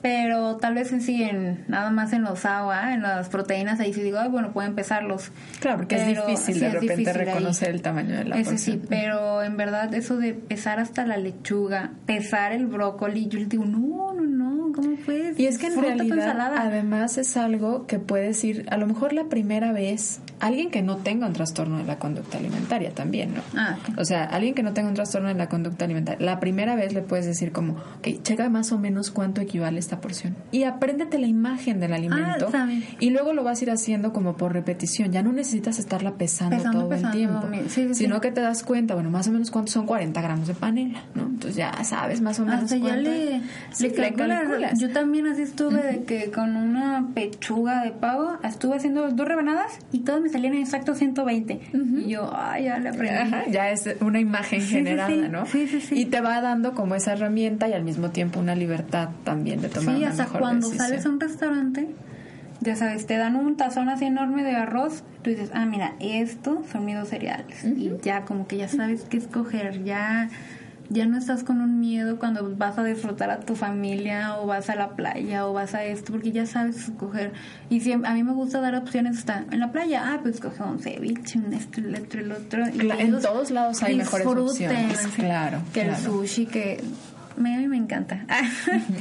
[0.02, 3.94] pero tal vez en sí, en, nada más en los agua, en las proteínas, ahí
[3.94, 5.32] sí digo, Ay, bueno, pueden pesarlos.
[5.60, 9.58] Claro, porque es difícil de repente reconocer el tamaño de la Ese sí, pero en
[9.58, 14.22] verdad eso de pesar hasta la lechuga, pesar el brócoli, yo les digo, no, no,
[14.22, 15.40] no, ¿cómo puedes?
[15.40, 19.26] Y es que en realidad, además es algo que puedes ir, a lo mejor la
[19.26, 23.42] primera vez, alguien que no tenga un trastorno de la conducta alimentaria también, ¿no?
[23.56, 26.76] Ah, O sea, alguien que no tenga un trastorno de la conducta alimentaria, la primera
[26.76, 30.36] vez le puedes decir como, ok, checa más o menos cuánto equivale esta porción.
[30.52, 32.50] Y apréndete la imagen del alimento.
[32.54, 32.68] Ah,
[33.00, 35.12] y luego lo vas a ir haciendo como por repetición.
[35.12, 37.48] Ya no necesitas estarla pesando, todo el tiempo.
[37.94, 41.04] sino que te das cuenta, bueno, más o menos cuántos son 40 gramos de panela,
[41.16, 41.24] ¿no?
[41.24, 43.42] Entonces ya sabes más o menos Hasta ya le,
[43.96, 44.80] calculas.
[44.80, 49.80] Yo también así estuve de que con una pechuga de pavo estuve haciendo dos rebanadas
[49.92, 51.60] y todas me salían en exacto 120.
[51.74, 53.52] Y yo, ay, ya le aprendí.
[53.52, 55.46] ya es una imagen generada, ¿no?
[55.46, 56.00] Sí, sí, sí.
[56.00, 59.70] Y te va dando como esa herramienta y al mismo tiempo una libertad también de
[59.70, 61.90] tomar Sí, hasta cuando sales a un restaurante,
[62.62, 66.64] ya sabes, te dan un tazón así enorme de arroz, tú dices, ah, mira, esto
[66.72, 67.64] son mis dos cereales.
[67.64, 70.30] Y ya como que ya sabes qué escoger, ya
[70.90, 74.70] ya no estás con un miedo cuando vas a disfrutar a tu familia o vas
[74.70, 77.32] a la playa o vas a esto, porque ya sabes escoger.
[77.70, 80.64] Y si, a mí me gusta dar opciones hasta en la playa, ah, pues coge
[80.64, 82.66] un ceviche, un esto, el otro, el otro.
[83.00, 85.62] en todos lados hay mejores opciones, claro.
[85.74, 86.84] Que el sushi, que
[87.40, 88.26] me, me encanta.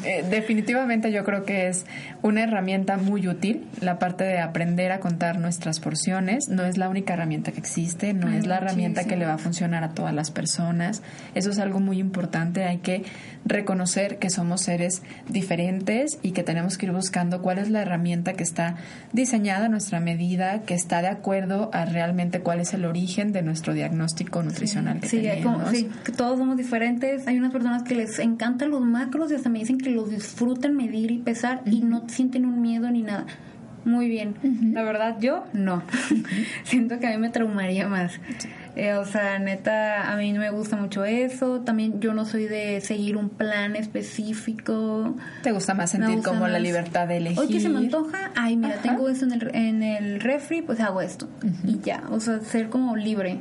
[0.04, 1.84] Eh, definitivamente yo creo que es
[2.22, 6.48] una herramienta muy útil, la parte de aprender a contar nuestras porciones.
[6.48, 9.38] No es la única herramienta que existe, no es la herramienta que le va a
[9.38, 11.02] funcionar a todas las personas.
[11.34, 12.64] Eso es algo muy importante.
[12.64, 13.04] Hay que
[13.44, 18.34] reconocer que somos seres diferentes y que tenemos que ir buscando cuál es la herramienta
[18.34, 18.76] que está
[19.12, 23.42] diseñada a nuestra medida, que está de acuerdo a realmente cuál es el origen de
[23.42, 25.70] nuestro diagnóstico nutricional que tenemos.
[25.70, 27.26] sí, que todos somos diferentes.
[27.26, 30.76] Hay unas personas que les encantan los macros y hasta me dicen que los disfrutan
[30.76, 33.26] medir y pesar y no sienten un miedo ni nada.
[33.84, 34.34] Muy bien.
[34.74, 35.82] La verdad, yo no.
[36.64, 38.20] Siento que a mí me traumaría más.
[38.76, 41.60] Eh, o sea, neta, a mí no me gusta mucho eso.
[41.60, 45.16] También yo no soy de seguir un plan específico.
[45.42, 47.38] ¿Te gusta más sentir como la libertad de elegir?
[47.38, 50.80] Hoy que se me antoja, ay, mira, tengo esto en el, en el refri, pues
[50.80, 51.28] hago esto.
[51.64, 53.40] Y ya, o sea, ser como libre.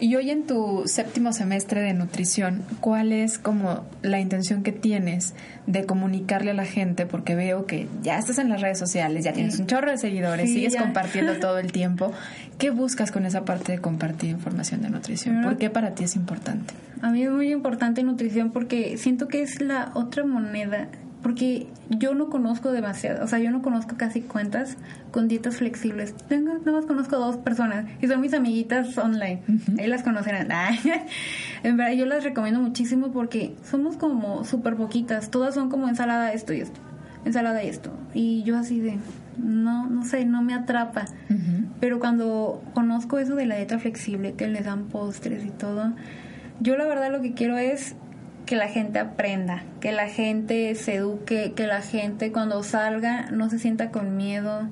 [0.00, 5.34] Y hoy en tu séptimo semestre de nutrición, ¿cuál es como la intención que tienes
[5.66, 7.06] de comunicarle a la gente?
[7.06, 10.50] Porque veo que ya estás en las redes sociales, ya tienes un chorro de seguidores,
[10.50, 12.12] sigues compartiendo todo el tiempo.
[12.58, 15.42] ¿Qué buscas con esa parte de compartir información de nutrición?
[15.42, 16.74] ¿Por qué para ti es importante?
[17.02, 20.88] A mí es muy importante nutrición porque siento que es la otra moneda
[21.24, 24.76] porque yo no conozco demasiado, o sea, yo no conozco casi cuentas
[25.10, 26.14] con dietas flexibles.
[26.28, 29.40] Tengo, nada más conozco dos personas y son mis amiguitas online.
[29.78, 30.48] Ahí las conocerán.
[31.62, 35.30] en verdad, yo las recomiendo muchísimo porque somos como súper poquitas.
[35.30, 36.78] Todas son como ensalada esto y esto,
[37.24, 37.90] ensalada y esto.
[38.12, 38.98] Y yo así de,
[39.38, 41.06] no, no sé, no me atrapa.
[41.80, 45.94] Pero cuando conozco eso de la dieta flexible, que les dan postres y todo,
[46.60, 47.96] yo la verdad lo que quiero es
[48.46, 53.48] que la gente aprenda, que la gente se eduque, que la gente cuando salga no
[53.50, 54.68] se sienta con miedo.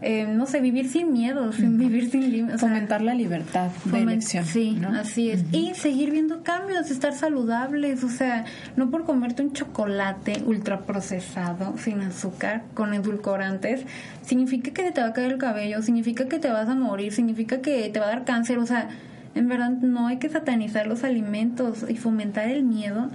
[0.00, 2.60] Eh, no sé, vivir sin miedo, sin vivir sin límites.
[2.60, 4.44] Fomentar la libertad de elección.
[4.44, 5.44] Sí, así es.
[5.50, 8.04] Y seguir viendo cambios, estar saludables.
[8.04, 8.44] O sea,
[8.76, 13.82] no por comerte un chocolate ultraprocesado, sin azúcar, con edulcorantes,
[14.22, 17.60] significa que te va a caer el cabello, significa que te vas a morir, significa
[17.60, 18.58] que te va a dar cáncer.
[18.58, 18.88] O sea,
[19.34, 23.10] en verdad no hay que satanizar los alimentos y fomentar el miedo.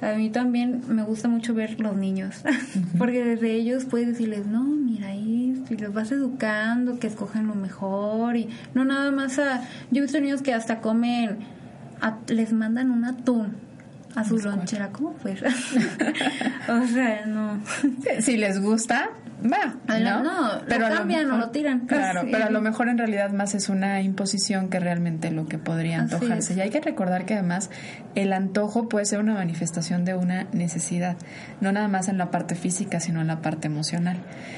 [0.00, 2.42] A mí también me gusta mucho ver los niños,
[2.98, 7.56] porque desde ellos puedes decirles, no, mira ahí, y los vas educando, que escogen lo
[7.56, 9.62] mejor, y no nada más a...
[9.90, 11.38] Yo he visto niños que hasta comen,
[12.28, 13.67] les mandan un atún
[14.14, 15.42] a su lonchera, ¿cómo pues?
[16.68, 17.62] o sea, no.
[18.20, 19.10] Si les gusta,
[19.44, 20.22] va, ¿no?
[20.22, 21.86] no pero lo cambian o lo tiran.
[21.86, 25.58] Claro, pero a lo mejor en realidad más es una imposición que realmente lo que
[25.58, 26.54] podría antojarse.
[26.54, 27.70] Y hay que recordar que además
[28.14, 31.16] el antojo puede ser una manifestación de una necesidad,
[31.60, 34.16] no nada más en la parte física, sino en la parte emocional.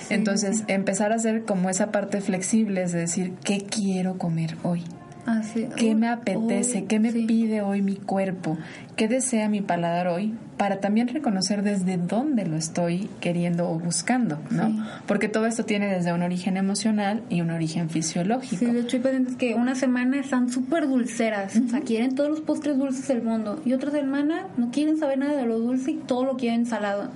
[0.09, 4.85] Entonces, empezar a hacer como esa parte flexible, es decir, ¿qué quiero comer hoy?
[5.77, 6.85] ¿Qué me apetece?
[6.85, 8.57] ¿Qué me pide hoy mi cuerpo?
[8.97, 10.35] ¿Qué desea mi paladar hoy?
[10.57, 14.87] Para también reconocer desde dónde lo estoy queriendo o buscando, ¿no?
[15.07, 18.59] Porque todo esto tiene desde un origen emocional y un origen fisiológico.
[18.59, 22.31] Sí, de hecho hay pacientes que una semana están súper dulceras, o sea, quieren todos
[22.31, 25.93] los postres dulces del mundo, y otra semana no quieren saber nada de lo dulce
[25.93, 27.11] y todo lo quieren salado.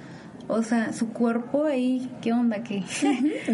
[0.47, 2.63] O sea, su cuerpo ahí, ¿qué onda?
[2.63, 2.83] ¿Qué?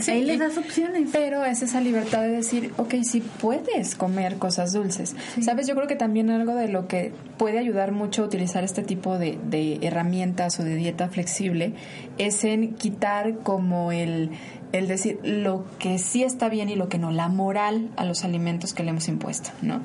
[0.09, 1.11] ahí le das opciones.
[1.13, 5.15] Pero es esa libertad de decir, ok, sí puedes comer cosas dulces.
[5.41, 8.83] Sabes, yo creo que también algo de lo que puede ayudar mucho a utilizar este
[8.83, 11.75] tipo de, de herramientas o de dieta flexible
[12.19, 14.31] es en quitar como el
[14.73, 18.25] el decir lo que sí está bien y lo que no, la moral a los
[18.25, 19.81] alimentos que le hemos impuesto, ¿no?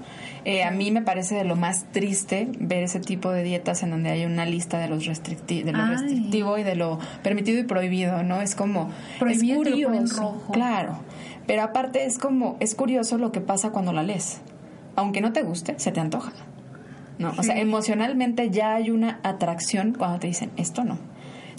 [0.45, 3.89] Eh, a mí me parece de lo más triste ver ese tipo de dietas en
[3.89, 8.21] donde hay una lista de, los de lo restrictivo y de lo permitido y prohibido,
[8.21, 8.41] ¿no?
[8.41, 8.91] Es como...
[9.17, 10.53] Prohibido es curioso, rojo.
[10.53, 10.99] Claro,
[11.47, 14.39] pero aparte es como, es curioso lo que pasa cuando la lees.
[14.95, 16.31] Aunque no te guste, se te antoja.
[17.17, 17.33] ¿no?
[17.37, 20.99] O sea, emocionalmente ya hay una atracción cuando te dicen, esto no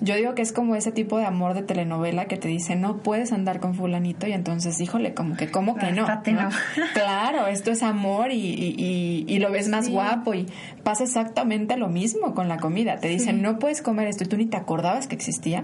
[0.01, 2.99] yo digo que es como ese tipo de amor de telenovela que te dice, no
[2.99, 6.07] puedes andar con fulanito y entonces, híjole, como que, ¿cómo que no?
[6.95, 10.47] claro, esto es amor y, y, lo ves más guapo y
[10.83, 12.99] pasa exactamente lo mismo con la comida.
[12.99, 15.63] Te dicen, no puedes comer esto y tú ni te acordabas que existía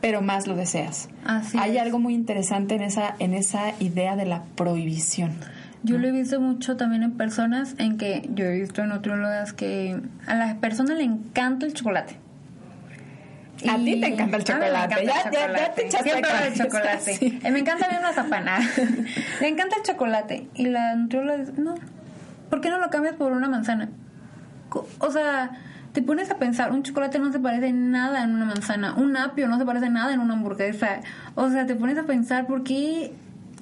[0.00, 1.08] pero más lo deseas.
[1.56, 5.30] Hay algo muy interesante en esa, en esa idea de la prohibición.
[5.84, 9.52] Yo lo he visto mucho también en personas en que yo he visto en otros
[9.52, 12.21] que a las personas le encanta el chocolate.
[13.68, 15.06] A ti te encanta el chocolate.
[15.06, 17.40] ya, ya, te echaste el chocolate.
[17.44, 18.58] Eh, me encanta bien una zapana.
[19.40, 20.48] Le encanta el chocolate.
[20.54, 21.74] Y la nutrióloga dice, no,
[22.50, 23.88] ¿por qué no lo cambias por una manzana?
[24.98, 25.50] O sea,
[25.92, 29.48] te pones a pensar, un chocolate no se parece nada en una manzana, un apio
[29.48, 31.00] no se parece nada en una hamburguesa.
[31.34, 33.12] O sea, te pones a pensar por qué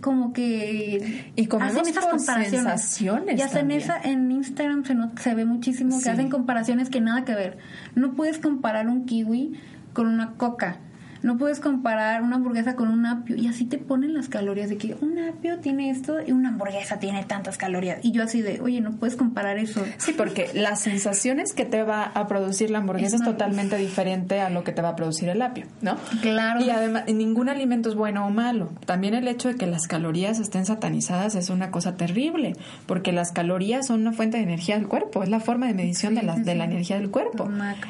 [0.01, 2.51] como que y hacen esas comparaciones.
[2.51, 3.81] sensaciones Y hacen también.
[3.81, 6.09] esa en Instagram se, no- se ve muchísimo que Sí.
[6.09, 7.59] hacen comparaciones que nada que ver.
[7.97, 9.61] No puedes comparar un kiwi
[9.93, 10.79] con una coca.
[11.23, 14.77] No puedes comparar una hamburguesa con un apio y así te ponen las calorías de
[14.77, 17.99] que un apio tiene esto y una hamburguesa tiene tantas calorías.
[18.03, 19.85] Y yo así de, oye, no puedes comparar eso.
[19.99, 24.51] Sí, porque las sensaciones que te va a producir la hamburguesa es, totalmente diferente a
[24.51, 25.97] lo que te va a producir el apio, ¿no?
[26.23, 26.61] Claro.
[26.65, 28.71] Y además, ningún alimento es bueno o malo.
[28.87, 32.55] También el hecho de que las calorías estén satanizadas es una cosa terrible,
[32.87, 36.01] porque las calorías son una fuente de energía del cuerpo, es la forma de medición
[36.15, 37.49] Sí, de, la, sí, de la energía del cuerpo.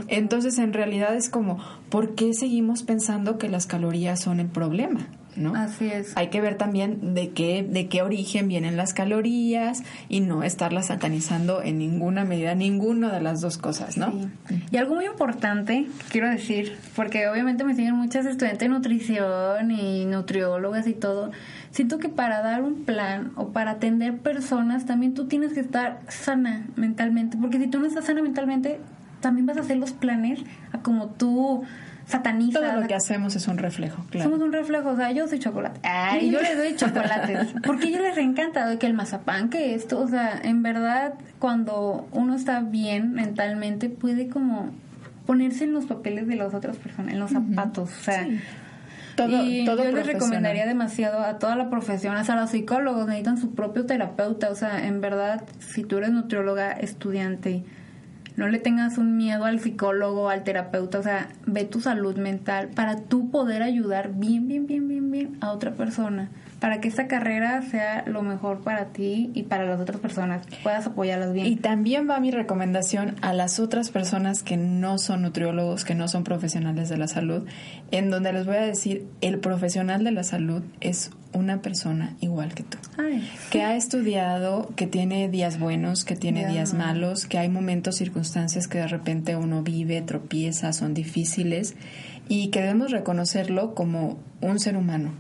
[0.08, 1.58] Entonces, en realidad es como,
[1.88, 5.08] ¿por qué seguimos pensando que las calorías son el problema?
[5.36, 5.54] ¿no?
[5.54, 6.16] Así es.
[6.16, 10.86] Hay que ver también de qué, de qué origen vienen las calorías y no estarlas
[10.86, 14.12] satanizando en ninguna medida, ninguna de las dos cosas, ¿no?
[14.48, 14.62] Sí.
[14.70, 20.04] Y algo muy importante, quiero decir, porque obviamente me siguen muchas estudiantes de nutrición y
[20.04, 21.30] nutriólogas y todo.
[21.70, 26.00] Siento que para dar un plan o para atender personas, también tú tienes que estar
[26.08, 27.36] sana mentalmente.
[27.40, 28.80] Porque si tú no estás sana mentalmente,
[29.20, 30.40] también vas a hacer los planes
[30.72, 31.62] a como tú
[32.06, 32.62] satanizas.
[32.62, 34.30] Todo lo que hacemos es un reflejo, claro.
[34.30, 35.80] somos un reflejo, o sea, yo soy chocolate.
[35.82, 37.48] Ay, yo les doy chocolates.
[37.66, 42.34] Porque ellos les encanta que el mazapán, que esto, o sea, en verdad, cuando uno
[42.34, 44.70] está bien mentalmente, puede como
[45.26, 48.24] ponerse en los papeles de las otras personas, en los zapatos, o sea.
[48.24, 48.40] Sí.
[49.16, 53.38] Todo, y todo yo les recomendaría demasiado a toda la profesión, hasta los psicólogos necesitan
[53.38, 57.64] su propio terapeuta, o sea, en verdad, si tú eres nutrióloga, estudiante,
[58.40, 62.70] no le tengas un miedo al psicólogo, al terapeuta, o sea, ve tu salud mental
[62.74, 66.30] para tú poder ayudar bien, bien, bien, bien, bien a otra persona,
[66.60, 70.86] para que esta carrera sea lo mejor para ti y para las otras personas, puedas
[70.86, 71.46] apoyarlas bien.
[71.46, 76.06] Y también va mi recomendación a las otras personas que no son nutriólogos, que no
[76.06, 77.46] son profesionales de la salud,
[77.90, 82.54] en donde les voy a decir, el profesional de la salud es una persona igual
[82.54, 82.76] que tú.
[82.98, 87.96] Ay, que ha estudiado, que tiene días buenos, que tiene días malos, que hay momentos,
[87.96, 91.74] circunstancias que de repente uno vive, tropieza, son difíciles
[92.28, 95.12] y que debemos reconocerlo como un ser humano.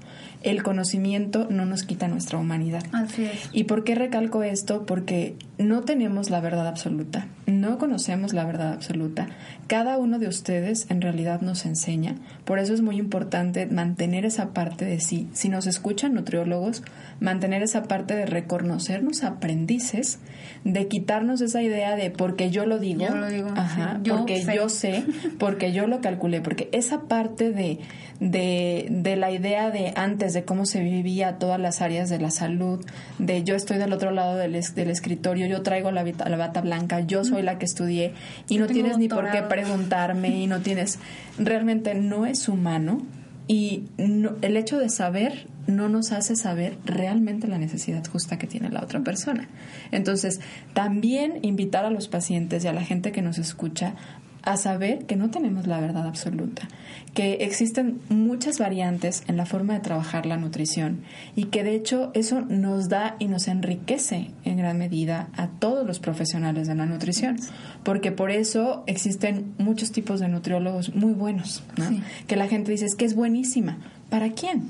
[0.42, 2.84] El conocimiento no nos quita nuestra humanidad.
[2.92, 3.48] así es.
[3.52, 4.86] ¿Y por qué recalco esto?
[4.86, 9.28] Porque no tenemos la verdad absoluta, no conocemos la verdad absoluta.
[9.66, 14.54] Cada uno de ustedes en realidad nos enseña, por eso es muy importante mantener esa
[14.54, 15.28] parte de sí.
[15.34, 16.82] Si nos escuchan nutriólogos,
[17.20, 20.18] mantener esa parte de reconocernos aprendices,
[20.64, 24.00] de quitarnos esa idea de porque yo lo digo, Yo lo digo, ajá, sí.
[24.04, 24.56] Yo porque sé.
[24.56, 25.04] yo sé,
[25.38, 27.80] porque yo lo calculé, porque esa parte de,
[28.18, 32.30] de, de la idea de antes de cómo se vivía todas las áreas de la
[32.30, 32.82] salud,
[33.18, 37.24] de yo estoy del otro lado del, del escritorio, yo traigo la, bata blanca, yo
[37.24, 38.14] soy la que estudié
[38.48, 40.98] y no tienes ni por qué preguntarme y no tienes,
[41.38, 43.02] realmente no es humano
[43.48, 48.46] y no- el hecho de saber no nos hace saber realmente la necesidad justa que
[48.46, 49.48] tiene la otra persona.
[49.92, 50.40] Entonces,
[50.72, 53.94] también invitar a los pacientes y a la gente que nos escucha
[54.42, 56.68] a saber que no tenemos la verdad absoluta,
[57.14, 61.02] que existen muchas variantes en la forma de trabajar la nutrición
[61.36, 65.86] y que de hecho eso nos da y nos enriquece en gran medida a todos
[65.86, 67.36] los profesionales de la nutrición,
[67.84, 71.88] porque por eso existen muchos tipos de nutriólogos muy buenos, ¿no?
[71.88, 72.02] Sí.
[72.26, 73.78] que la gente dice es que es buenísima.
[74.08, 74.68] ¿Para quién?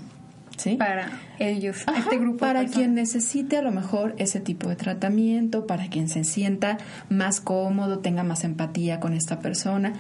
[0.61, 0.77] ¿Sí?
[0.77, 2.39] Para ellos, Ajá, este grupo.
[2.39, 2.77] para personas.
[2.77, 6.77] quien necesite a lo mejor ese tipo de tratamiento, para quien se sienta
[7.09, 9.95] más cómodo, tenga más empatía con esta persona.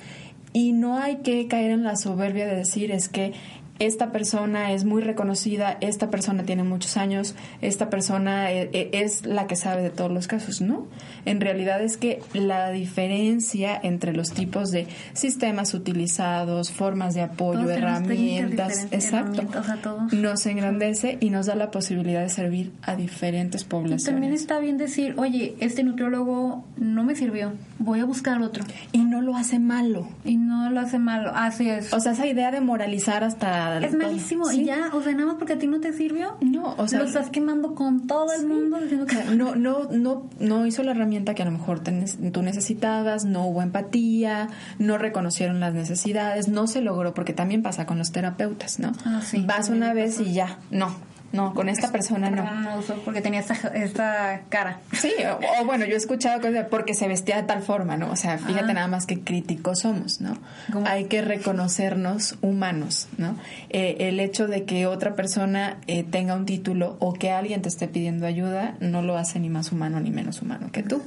[0.52, 3.32] Y no hay que caer en la soberbia de decir es que
[3.80, 9.24] esta persona es muy reconocida, esta persona tiene muchos años, esta persona eh, eh, es
[9.26, 10.60] la que sabe de todos los casos.
[10.60, 10.86] No,
[11.24, 17.60] en realidad es que la diferencia entre los tipos de sistemas utilizados, formas de apoyo,
[17.62, 20.12] Todos herramientas, exacto, herramientas, todos.
[20.12, 24.04] nos engrandece y nos da la posibilidad de servir a diferentes Y poblaciones.
[24.04, 28.62] también está bien decir, oye, este nutriólogo no me sirvió, voy a buscar otro.
[28.92, 30.06] Y no lo hace malo.
[30.22, 31.94] Y no lo hace malo, así es.
[31.94, 33.69] O sea, esa idea de moralizar hasta...
[33.78, 34.02] es todo.
[34.02, 34.62] malísimo Sí.
[34.62, 36.36] y ya, o sea, nada más porque a ti no te sirvió.
[36.40, 37.00] No, o sea...
[37.00, 40.92] lo estás quemando con todo el mundo diciendo que no, no, no, no hizo la
[40.92, 41.90] herramienta que a lo mejor te
[42.32, 44.48] tú necesitabas, no hubo empatía,
[44.78, 48.92] no reconocieron las necesidades, no se logró, porque también pasa con los terapeutas, ¿no?
[49.04, 50.28] Ah, sí, Vas una vez pasa.
[50.28, 50.94] y ya, no,
[51.32, 52.82] no, con esta persona no.
[53.04, 54.80] porque tenía esta, esta cara.
[54.92, 57.96] Sí, o, o bueno, yo he escuchado cosas de porque se vestía de tal forma,
[57.96, 58.10] ¿no?
[58.10, 60.36] O sea, fíjate nada más que críticos somos, ¿no?
[60.72, 60.86] ¿Cómo?
[60.86, 63.36] Hay que reconocernos humanos, ¿no?
[63.68, 67.68] Eh, el hecho de que otra persona eh, tenga un título o que alguien te
[67.68, 71.02] esté pidiendo ayuda no lo hace ni más humano ni menos humano que tú.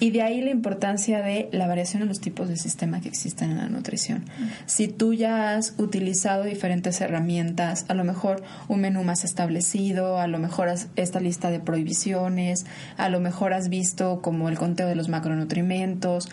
[0.00, 3.52] Y de ahí la importancia de la variación en los tipos de sistema que existen
[3.52, 4.24] en la nutrición.
[4.66, 10.18] Si tú ya has utilizado diferentes herramientas, a lo mejor un menú más establecido, establecido,
[10.18, 14.88] a lo mejor esta lista de prohibiciones, a lo mejor has visto como el conteo
[14.88, 16.28] de los macronutrimentos,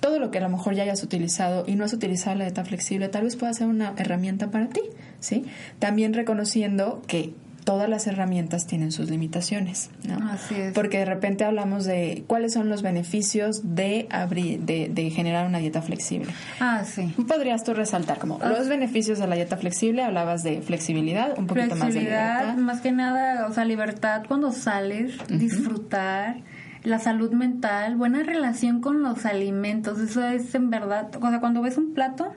[0.00, 2.64] todo lo que a lo mejor ya hayas utilizado y no has utilizado la dieta
[2.64, 4.82] flexible, tal vez pueda ser una herramienta para ti,
[5.20, 5.44] ¿sí?
[5.78, 10.30] También reconociendo que todas las herramientas tienen sus limitaciones, ¿no?
[10.30, 10.74] Así es.
[10.74, 15.82] Porque de repente hablamos de cuáles son los beneficios de, abrir, de, generar una dieta
[15.82, 16.32] flexible.
[16.60, 17.14] Ah, sí.
[17.28, 18.48] Podrías tú resaltar como ah.
[18.48, 22.56] los beneficios de la dieta flexible, hablabas de flexibilidad, un poquito más de libertad.
[22.56, 26.36] más que nada, o sea, libertad cuando sales, disfrutar
[26.84, 31.62] la salud mental, buena relación con los alimentos, eso es en verdad, o sea, cuando
[31.62, 32.32] ves un plato,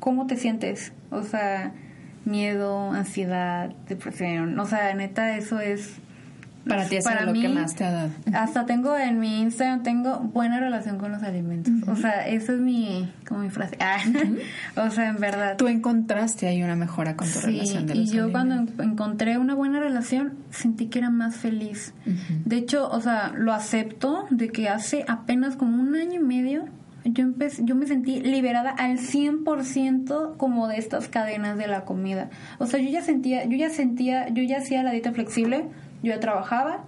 [0.00, 0.92] ¿cómo te sientes?
[1.10, 1.72] O sea,
[2.24, 4.58] miedo, ansiedad, depresión.
[4.58, 5.96] O sea, neta, eso es...
[6.68, 8.10] Para ti es lo que más te ha dado.
[8.34, 11.72] Hasta tengo en mi Instagram, tengo buena relación con los alimentos.
[11.88, 13.78] O sea, esa es mi, como mi frase.
[13.80, 13.96] Ah,
[14.76, 15.56] o sea, en verdad.
[15.56, 19.54] Tú encontraste ahí una mejora con tu relación de los y yo cuando encontré una
[19.54, 21.94] buena relación, sentí que era más feliz.
[22.44, 26.66] De hecho, o sea, lo acepto de que hace apenas como un año y medio
[27.04, 32.30] yo, empecé, yo me sentí liberada al 100% como de estas cadenas de la comida.
[32.58, 35.64] O sea, yo ya sentía, yo ya sentía, yo ya hacía la dieta flexible,
[36.02, 36.84] yo ya trabajaba,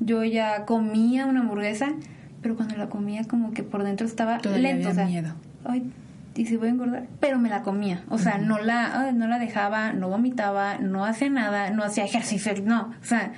[0.00, 1.92] yo ya comía una hamburguesa,
[2.40, 4.88] pero cuando la comía como que por dentro estaba lento.
[4.90, 5.34] O sea, miedo.
[5.64, 5.90] Ay,
[6.34, 8.02] y si voy a engordar, pero me la comía.
[8.08, 12.52] O sea, no la no la dejaba, no vomitaba, no hacía nada, no hacía ejercicio,
[12.64, 12.90] no.
[13.00, 13.32] O sea,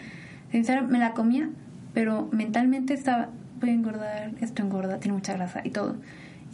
[0.52, 1.50] sinceramente me la comía,
[1.92, 3.28] pero mentalmente estaba
[3.70, 5.96] a engordar, esto engorda, tiene mucha grasa y todo.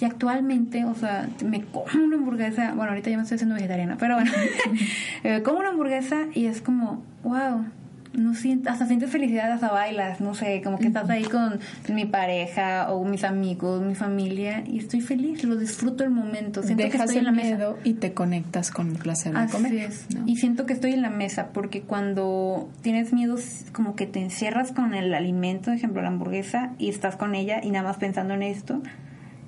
[0.00, 3.96] Y actualmente, o sea, me como una hamburguesa, bueno, ahorita ya me estoy haciendo vegetariana,
[3.98, 4.32] pero bueno,
[5.22, 7.66] me como una hamburguesa y es como, wow,
[8.12, 12.06] no siento, hasta sientes felicidad, hasta bailas, no sé, como que estás ahí con mi
[12.06, 16.96] pareja o mis amigos, mi familia y estoy feliz, lo disfruto el momento, siento que
[16.96, 19.74] estoy en la miedo y te conectas con el placer de comer.
[19.74, 20.06] Es.
[20.26, 23.36] Y siento que estoy en la mesa porque cuando tienes miedo
[23.72, 27.60] como que te encierras con el alimento, por ejemplo la hamburguesa y estás con ella
[27.62, 28.82] y nada más pensando en esto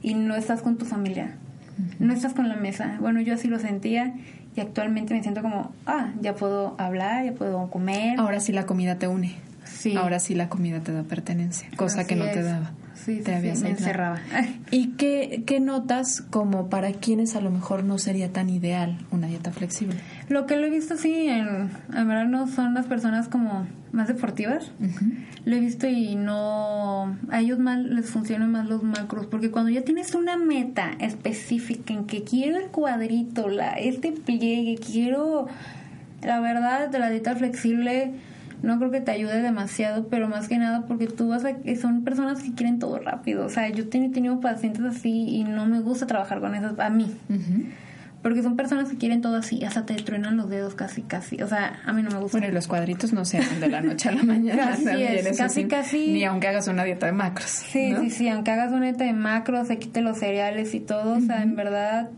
[0.03, 1.37] y no estás con tu familia.
[1.99, 2.99] No estás con la mesa.
[3.01, 4.15] Bueno, yo así lo sentía
[4.55, 8.19] y actualmente me siento como, ah, ya puedo hablar, ya puedo comer.
[8.19, 9.37] Ahora sí la comida te une.
[9.65, 9.97] Sí.
[9.97, 12.73] Ahora sí la comida te da pertenencia, cosa que no te daba.
[13.05, 14.21] Sí, te había me encerraba.
[14.71, 19.27] ¿Y qué, qué notas como para quienes a lo mejor no sería tan ideal una
[19.27, 19.97] dieta flexible?
[20.29, 24.07] Lo que lo he visto, sí, en, en verdad no son las personas como más
[24.07, 24.71] deportivas.
[25.45, 27.19] Lo he visto y no.
[27.31, 29.27] A ellos más les funcionan más los macros.
[29.27, 34.79] Porque cuando ya tienes una meta específica en que quiero el cuadrito, la, este pliegue,
[34.79, 35.49] quiero.
[36.23, 38.13] La verdad, de la dieta flexible
[38.63, 41.55] no creo que te ayude demasiado, pero más que nada porque tú vas a...
[41.81, 43.45] Son personas que quieren todo rápido.
[43.45, 46.91] O sea, yo he tenido pacientes así y no me gusta trabajar con esas a
[46.91, 47.11] mí.
[48.23, 51.43] Porque son personas que quieren todo así, hasta te truenan los dedos casi, casi.
[51.43, 52.39] O sea, a mí no me gusta.
[52.39, 54.67] Bueno, y los cuadritos no se hacen de la noche a la mañana.
[54.71, 56.13] casi es, casi, casi.
[56.13, 57.51] Ni aunque hagas una dieta de macros.
[57.51, 61.15] Sí, sí, sí, aunque hagas una dieta de macros, se quite los cereales y todo.
[61.15, 62.11] O sea, en verdad,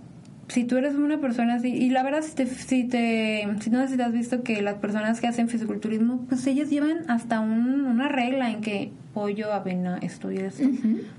[0.49, 3.83] si tú eres una persona así, y la verdad, si te, si te, si no
[3.83, 7.41] sé si te has visto que las personas que hacen fisiculturismo, pues ellas llevan hasta
[7.41, 10.65] un, una regla en que pollo, avena, esto y eso.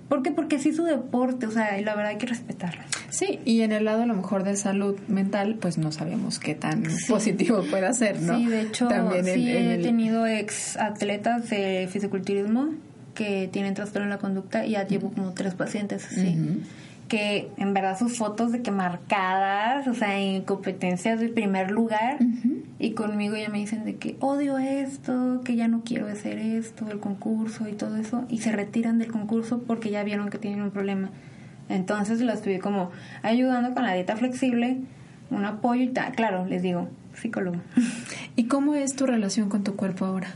[0.10, 0.32] ¿Por qué?
[0.32, 2.84] Porque sí es su deporte, o sea, y la verdad hay que respetarlo.
[3.10, 6.56] Sí, y en el lado a lo mejor de salud mental, pues no sabemos qué
[6.56, 8.38] tan positivo puede ser, ¿no?
[8.38, 12.70] Sí, de hecho, También sí he tenido ex atletas de fisiculturismo
[13.14, 16.38] que tienen trastorno en la conducta y ya llevo como tres pacientes así
[17.08, 22.18] que en verdad sus fotos de que marcadas, o sea, en competencias de primer lugar,
[22.80, 26.90] y conmigo ya me dicen de que odio esto, que ya no quiero hacer esto,
[26.90, 30.62] el concurso y todo eso, y se retiran del concurso porque ya vieron que tienen
[30.62, 31.10] un problema.
[31.70, 32.92] Entonces la estuve como
[33.22, 34.78] ayudando con la dieta flexible,
[35.30, 37.58] un apoyo y tal, claro, les digo, psicólogo.
[38.36, 40.36] ¿Y cómo es tu relación con tu cuerpo ahora?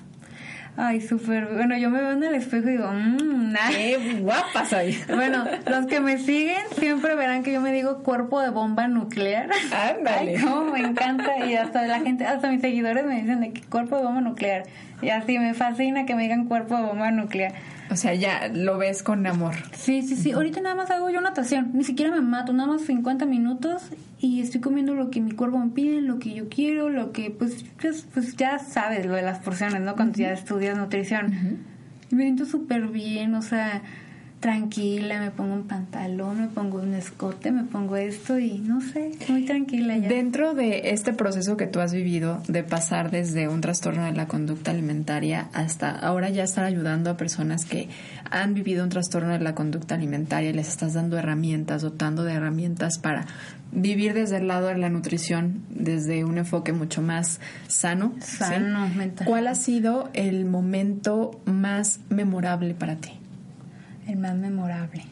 [0.81, 1.45] Ay, súper.
[1.53, 4.97] Bueno, yo me veo en el espejo y digo, mmm, ¡Qué guapa soy!
[5.13, 9.49] Bueno, los que me siguen siempre verán que yo me digo cuerpo de bomba nuclear.
[9.73, 10.37] Ándale.
[10.37, 11.45] Ay, cómo me encanta.
[11.45, 14.63] Y hasta la gente, hasta mis seguidores me dicen de que cuerpo de bomba nuclear.
[15.01, 17.51] Y así me fascina que me digan cuerpo de bomba nuclear.
[17.91, 19.55] O sea, ya lo ves con amor.
[19.73, 20.31] Sí, sí, sí.
[20.31, 21.71] Ahorita nada más hago yo natación.
[21.73, 22.53] Ni siquiera me mato.
[22.53, 23.83] Nada más 50 minutos
[24.19, 27.31] y estoy comiendo lo que mi cuerpo me pide, lo que yo quiero, lo que,
[27.31, 29.95] pues, pues, pues ya sabes lo de las porciones, ¿no?
[29.95, 31.65] Cuando ya estudias nutrición.
[32.11, 33.81] Me siento súper bien, o sea,
[34.39, 39.11] tranquila, me pongo un pantalón, me pongo un escote, me pongo esto y no sé,
[39.27, 40.07] muy tranquila ya.
[40.07, 44.27] Dentro de este proceso que tú has vivido de pasar desde un trastorno de la
[44.27, 47.89] conducta alimentaria hasta ahora ya estar ayudando a personas que
[48.31, 52.33] han vivido un trastorno de la conducta alimentaria y les estás dando herramientas, dotando de
[52.33, 53.25] herramientas para
[53.71, 58.13] vivir desde el lado de la nutrición, desde un enfoque mucho más sano.
[58.21, 59.27] Sano, mental.
[59.27, 63.19] ¿Cuál ha sido el momento más memorable para ti?
[64.09, 65.03] El más memorable.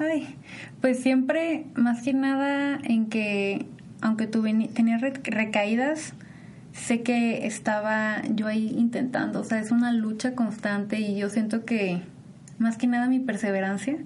[0.00, 0.34] Ay,
[0.80, 3.66] pues siempre, más que nada, en que,
[4.00, 6.14] aunque tuve, tenía recaídas,
[6.72, 9.40] sé que estaba yo ahí intentando.
[9.40, 12.02] O sea, es una lucha constante y yo siento que,
[12.58, 13.96] más que nada, mi perseverancia.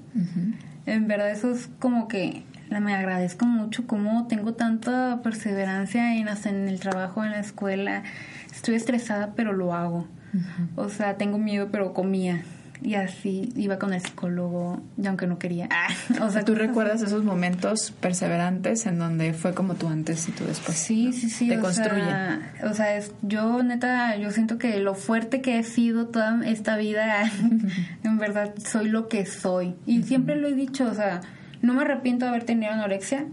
[0.85, 6.69] En verdad, eso es como que me agradezco mucho como tengo tanta perseverancia en, en
[6.69, 8.03] el trabajo, en la escuela.
[8.53, 10.07] Estoy estresada, pero lo hago.
[10.75, 12.43] O sea, tengo miedo, pero comía.
[12.83, 15.69] Y así iba con el psicólogo, y aunque no quería.
[16.21, 20.45] o sea, ¿tú recuerdas esos momentos perseverantes en donde fue como tú antes y tú
[20.45, 20.77] después?
[20.77, 21.49] Sí, sí, sí.
[21.49, 22.05] Te o construye.
[22.05, 26.47] Sea, o sea, es, yo neta, yo siento que lo fuerte que he sido toda
[26.47, 27.31] esta vida,
[28.05, 29.75] en verdad, soy lo que soy.
[29.87, 31.23] Y siempre lo he dicho, o sea,
[31.63, 33.27] no me arrepiento de haber tenido anorexia,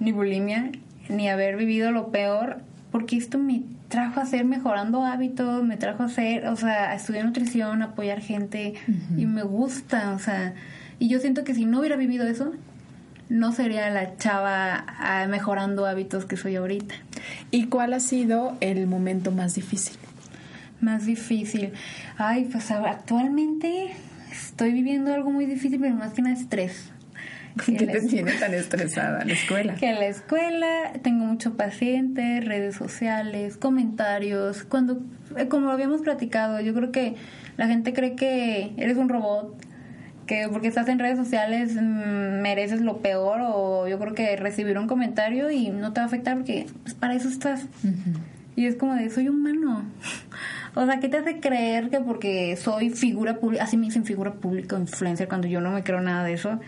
[0.00, 0.70] ni bulimia,
[1.08, 6.02] ni haber vivido lo peor, porque esto me trajo a ser mejorando hábitos, me trajo
[6.02, 8.74] a ser, o sea, a estudiar nutrición, apoyar gente,
[9.16, 10.54] y me gusta, o sea,
[10.98, 12.52] y yo siento que si no hubiera vivido eso,
[13.28, 16.94] no sería la chava ah, mejorando hábitos que soy ahorita.
[17.50, 19.96] ¿Y cuál ha sido el momento más difícil?
[20.80, 21.72] Más difícil.
[22.16, 23.92] Ay, pues actualmente
[24.30, 26.90] estoy viviendo algo muy difícil, pero más que nada estrés.
[27.64, 29.74] ¿Qué te tiene tan estresada la escuela?
[29.74, 34.64] Que en la escuela tengo muchos pacientes, redes sociales, comentarios.
[34.64, 35.00] Cuando,
[35.36, 37.14] eh, como habíamos platicado, yo creo que
[37.56, 39.56] la gente cree que eres un robot,
[40.26, 44.78] que porque estás en redes sociales mm, mereces lo peor, o yo creo que recibir
[44.78, 47.66] un comentario y no te va a afectar porque pues, para eso estás.
[48.56, 49.84] Y es como de, soy humano.
[50.74, 54.34] O sea, ¿qué te hace creer que porque soy figura pública, así me dicen figura
[54.34, 56.60] pública o influencer cuando yo no me creo nada de eso?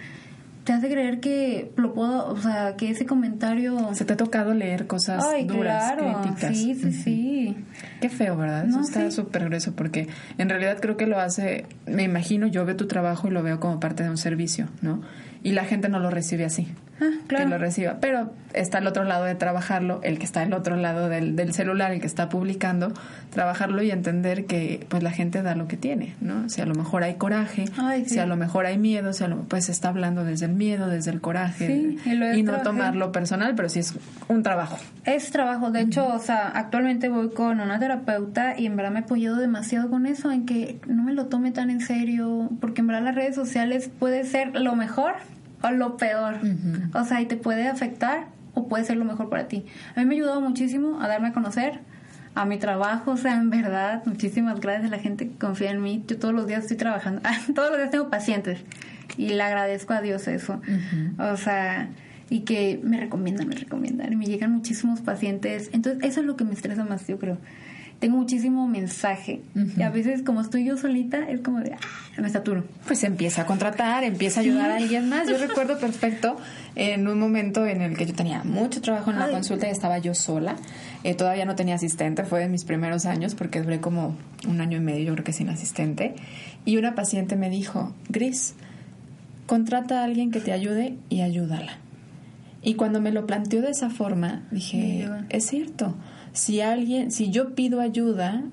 [0.65, 3.95] Te hace creer que lo puedo, o sea, que ese comentario...
[3.95, 6.57] Se te ha tocado leer cosas duras, críticas.
[6.57, 7.57] Sí, sí, sí.
[8.01, 8.67] Qué feo, ¿verdad?
[8.67, 10.09] Eso está súper grueso porque
[10.39, 13.59] en realidad creo que lo hace, me imagino, yo veo tu trabajo y lo veo
[13.61, 15.01] como parte de un servicio, ¿no?
[15.43, 16.69] Y la gente no lo recibe así.
[17.01, 17.45] Ah, claro.
[17.45, 17.97] Que lo reciba.
[18.01, 21.55] Pero está al otro lado de trabajarlo, el que está al otro lado del, del,
[21.55, 22.93] celular, el que está publicando,
[23.31, 26.49] trabajarlo y entender que pues la gente da lo que tiene, ¿no?
[26.49, 27.65] Si a lo mejor hay coraje,
[28.07, 30.89] si a lo mejor hay miedo, si a lo, pues está hablando desde el miedo,
[30.89, 33.95] desde el coraje y, no tomarlo personal, pero sí es
[34.29, 34.79] un trabajo.
[35.05, 39.01] Es trabajo, de hecho, o sea, actualmente voy con una terapeuta y en verdad me
[39.01, 42.81] he apoyado demasiado con eso, en que no me lo tome tan en serio, porque
[42.81, 45.15] en verdad las redes sociales puede ser lo mejor
[45.63, 46.39] o lo peor.
[46.95, 49.65] O sea, y te puede afectar o puede ser lo mejor para ti.
[49.95, 51.81] A mí me ha ayudado muchísimo a darme a conocer,
[52.35, 55.83] a mi trabajo, o sea, en verdad, muchísimas gracias a la gente que confía en
[55.83, 56.05] mí.
[56.07, 57.23] Yo todos los días estoy trabajando,
[57.55, 58.61] todos los días tengo pacientes
[59.17, 60.61] y le agradezco a Dios eso.
[61.19, 61.89] O sea,
[62.29, 65.71] y que me recomiendan, me recomiendan y me llegan muchísimos pacientes.
[65.73, 67.39] Entonces, eso es lo que me estresa más, yo creo
[68.01, 69.43] tengo muchísimo mensaje.
[69.77, 72.65] Y a veces, como estoy yo solita, es como de, ah, me saturo.
[72.87, 75.29] Pues empieza a contratar, empieza a ayudar a alguien más.
[75.29, 76.39] Yo recuerdo perfecto
[76.77, 79.99] en un momento en el que yo tenía mucho trabajo en la consulta y estaba
[79.99, 80.57] yo sola.
[81.05, 84.17] Eh, todavía no tenía asistente, fue de mis primeros años porque duré como
[84.49, 86.15] un año y medio, yo creo que sin asistente.
[86.65, 88.55] Y una paciente me dijo, Gris,
[89.45, 91.77] contrata a alguien que te ayude y ayúdala.
[92.63, 95.95] Y cuando me lo planteó de esa forma, dije, es cierto
[96.33, 98.45] si alguien, si yo pido ayuda,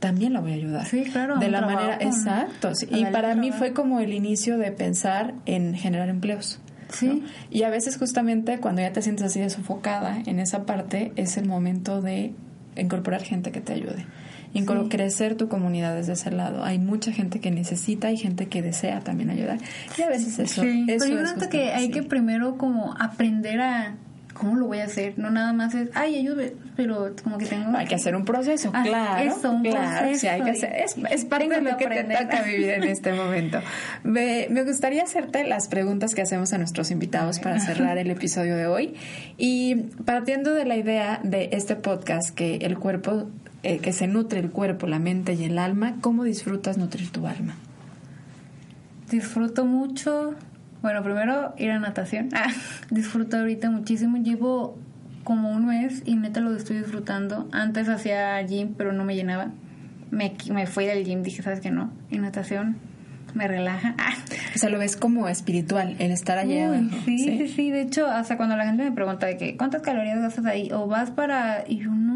[0.00, 0.86] también la voy a ayudar.
[0.86, 1.38] Sí, claro.
[1.38, 2.72] De la manera, exacto.
[2.90, 6.58] Y para mí fue como el inicio de pensar en generar empleos.
[6.88, 7.22] Sí.
[7.50, 11.36] Y a veces justamente cuando ya te sientes así de sofocada en esa parte es
[11.36, 12.32] el momento de
[12.76, 14.06] incorporar gente que te ayude.
[14.88, 16.64] Crecer tu comunidad desde ese lado.
[16.64, 19.58] Hay mucha gente que necesita y gente que desea también ayudar.
[19.96, 20.86] Y a veces eso, sí.
[20.88, 23.94] eso Pero yo que hay que primero como aprender a
[24.40, 25.18] ¿cómo lo voy a hacer?
[25.18, 27.76] No nada más es, ay, ayude, pero como que tengo...
[27.76, 29.30] Hay que hacer un proceso, ah, claro.
[29.30, 30.30] Eso, un proceso.
[30.30, 33.60] hay que hacer, es, es parte de lo que, te toca vivir en este momento.
[34.02, 38.56] Me, me, gustaría hacerte las preguntas que hacemos a nuestros invitados para cerrar el episodio
[38.56, 38.94] de hoy.
[39.36, 39.74] Y
[40.06, 43.28] partiendo de la idea de este podcast, que el cuerpo,
[43.62, 47.26] eh, que se nutre el cuerpo, la mente y el alma, ¿cómo disfrutas nutrir tu
[47.26, 47.56] alma?
[49.10, 50.34] Disfruto mucho
[50.82, 52.28] bueno, primero ir a natación.
[52.34, 52.52] Ah,
[52.90, 54.16] disfruto ahorita muchísimo.
[54.16, 54.78] Llevo
[55.24, 57.48] como un mes y neta lo estoy disfrutando.
[57.52, 59.50] Antes hacía gym, pero no me llenaba.
[60.10, 61.90] Me, me fui del gym, dije, ¿sabes qué no?
[62.10, 62.76] Y natación
[63.34, 63.94] me relaja.
[64.00, 64.14] Ah.
[64.54, 66.70] O sea, lo ves como espiritual, el estar allá.
[66.70, 69.82] Uy, sí, sí, sí, De hecho, hasta cuando la gente me pregunta de que cuántas
[69.82, 72.09] calorías gastas ahí o vas para y yo no,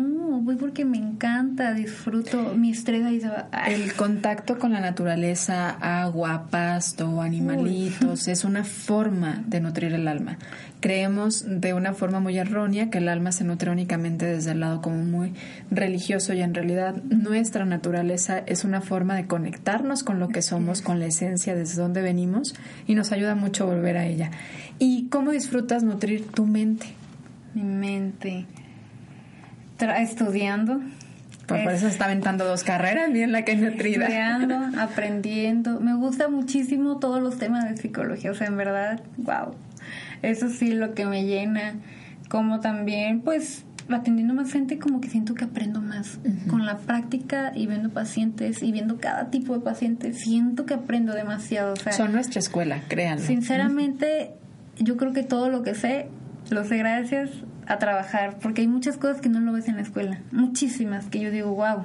[0.44, 3.48] voy porque me encanta, disfruto, mi estrés ahí se va.
[3.66, 10.38] El contacto con la naturaleza, agua, pasto, animalitos, es una forma de nutrir el alma.
[10.80, 14.82] Creemos de una forma muy errónea que el alma se nutre únicamente desde el lado
[14.82, 15.32] como muy
[15.70, 20.82] religioso y en realidad nuestra naturaleza es una forma de conectarnos con lo que somos,
[20.82, 22.54] con la esencia desde donde venimos
[22.86, 24.30] y nos ayuda mucho volver a ella.
[24.78, 26.86] ¿Y cómo disfrutas nutrir tu mente?
[27.54, 28.46] Mi mente.
[29.78, 30.80] Estudiando.
[31.46, 34.06] Por, eso está aventando dos carreras, bien la que es nutrida.
[34.06, 35.80] Estudiando, aprendiendo.
[35.80, 38.30] Me gusta muchísimo todos los temas de psicología.
[38.30, 39.54] O sea, en verdad, wow.
[40.22, 41.74] Eso sí, lo que me llena.
[42.28, 46.18] Como también, pues, atendiendo más gente como que siento que aprendo más
[46.48, 51.12] con la práctica y viendo pacientes y viendo cada tipo de pacientes siento que aprendo
[51.12, 54.30] demasiado son nuestra escuela créanlo sinceramente
[54.78, 56.08] yo creo que todo lo que sé
[56.50, 57.30] lo sé gracias
[57.66, 61.20] a trabajar porque hay muchas cosas que no lo ves en la escuela muchísimas que
[61.20, 61.84] yo digo wow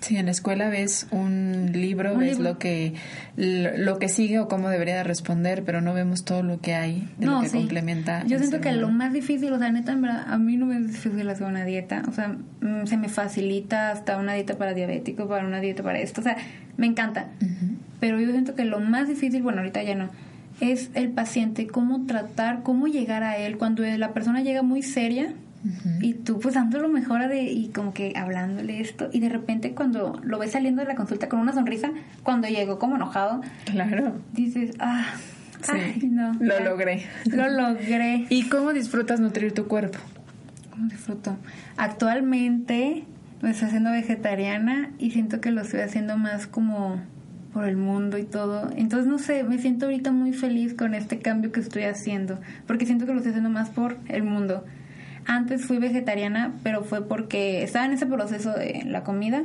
[0.00, 2.94] Sí, en la escuela ves un libro, ves lo que
[3.36, 7.26] lo, que sigue o cómo debería responder, pero no vemos todo lo que hay de
[7.26, 8.24] lo que complementa.
[8.26, 10.76] Yo siento que lo más difícil, o sea, neta, en verdad, a mí no me
[10.76, 14.74] es difícil hacer una dieta, o sea, mm, se me facilita hasta una dieta para
[14.74, 16.36] diabético, para una dieta para esto, o sea,
[16.76, 17.28] me encanta.
[17.98, 20.10] Pero yo siento que lo más difícil, bueno, ahorita ya no,
[20.60, 25.34] es el paciente, cómo tratar, cómo llegar a él cuando la persona llega muy seria
[26.00, 29.74] y tú pues dando lo mejor de, y como que hablándole esto y de repente
[29.74, 31.90] cuando lo ves saliendo de la consulta con una sonrisa,
[32.22, 34.14] cuando llegó como enojado, claro.
[34.32, 35.06] dices, ah,
[35.62, 37.06] sí, no, lo logré.
[37.24, 38.26] Lo logré.
[38.30, 39.98] ¿Y cómo disfrutas nutrir tu cuerpo?
[40.70, 41.36] ¿Cómo disfruto?
[41.76, 43.04] Actualmente
[43.42, 47.00] me estoy haciendo vegetariana y siento que lo estoy haciendo más como
[47.56, 48.70] por el mundo y todo.
[48.76, 52.84] Entonces, no sé, me siento ahorita muy feliz con este cambio que estoy haciendo, porque
[52.84, 54.62] siento que lo estoy haciendo más por el mundo.
[55.24, 59.42] Antes fui vegetariana, pero fue porque estaba en ese proceso de la comida,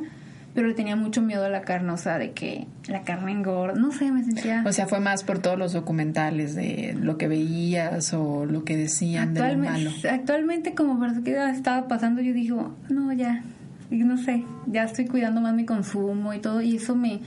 [0.53, 3.79] pero le tenía mucho miedo a la carne, o sea, de que la carne engorda,
[3.79, 4.61] no sé, me sentía...
[4.67, 8.75] O sea, fue más por todos los documentales de lo que veías o lo que
[8.75, 9.89] decían de lo malo.
[10.11, 13.41] Actualmente, como parece que estaba pasando, yo digo, no, ya,
[13.89, 17.21] no sé, ya estoy cuidando más mi consumo y todo, y eso me...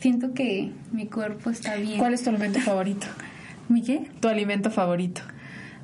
[0.00, 1.98] Siento que mi cuerpo está bien.
[1.98, 3.06] ¿Cuál es tu alimento favorito?
[3.68, 4.08] ¿Mi qué?
[4.20, 5.22] Tu alimento favorito.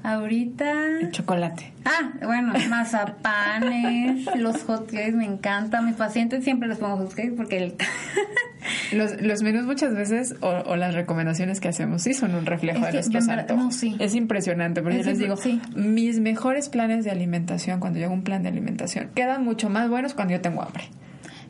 [0.05, 1.01] Ahorita.
[1.01, 1.73] El chocolate.
[1.87, 5.87] Ah, bueno, mazapanes, los hotcakes me encantan.
[5.87, 7.75] Mis pacientes siempre les pongo hotcakes porque el...
[8.93, 12.93] los, los menús muchas veces o, las recomendaciones que hacemos sí son un reflejo de
[12.93, 13.83] nuestros antojos.
[13.99, 15.37] Es impresionante, porque yo les digo,
[15.75, 19.89] mis mejores planes de alimentación, cuando yo hago un plan de alimentación, quedan mucho más
[19.89, 20.85] buenos cuando yo tengo hambre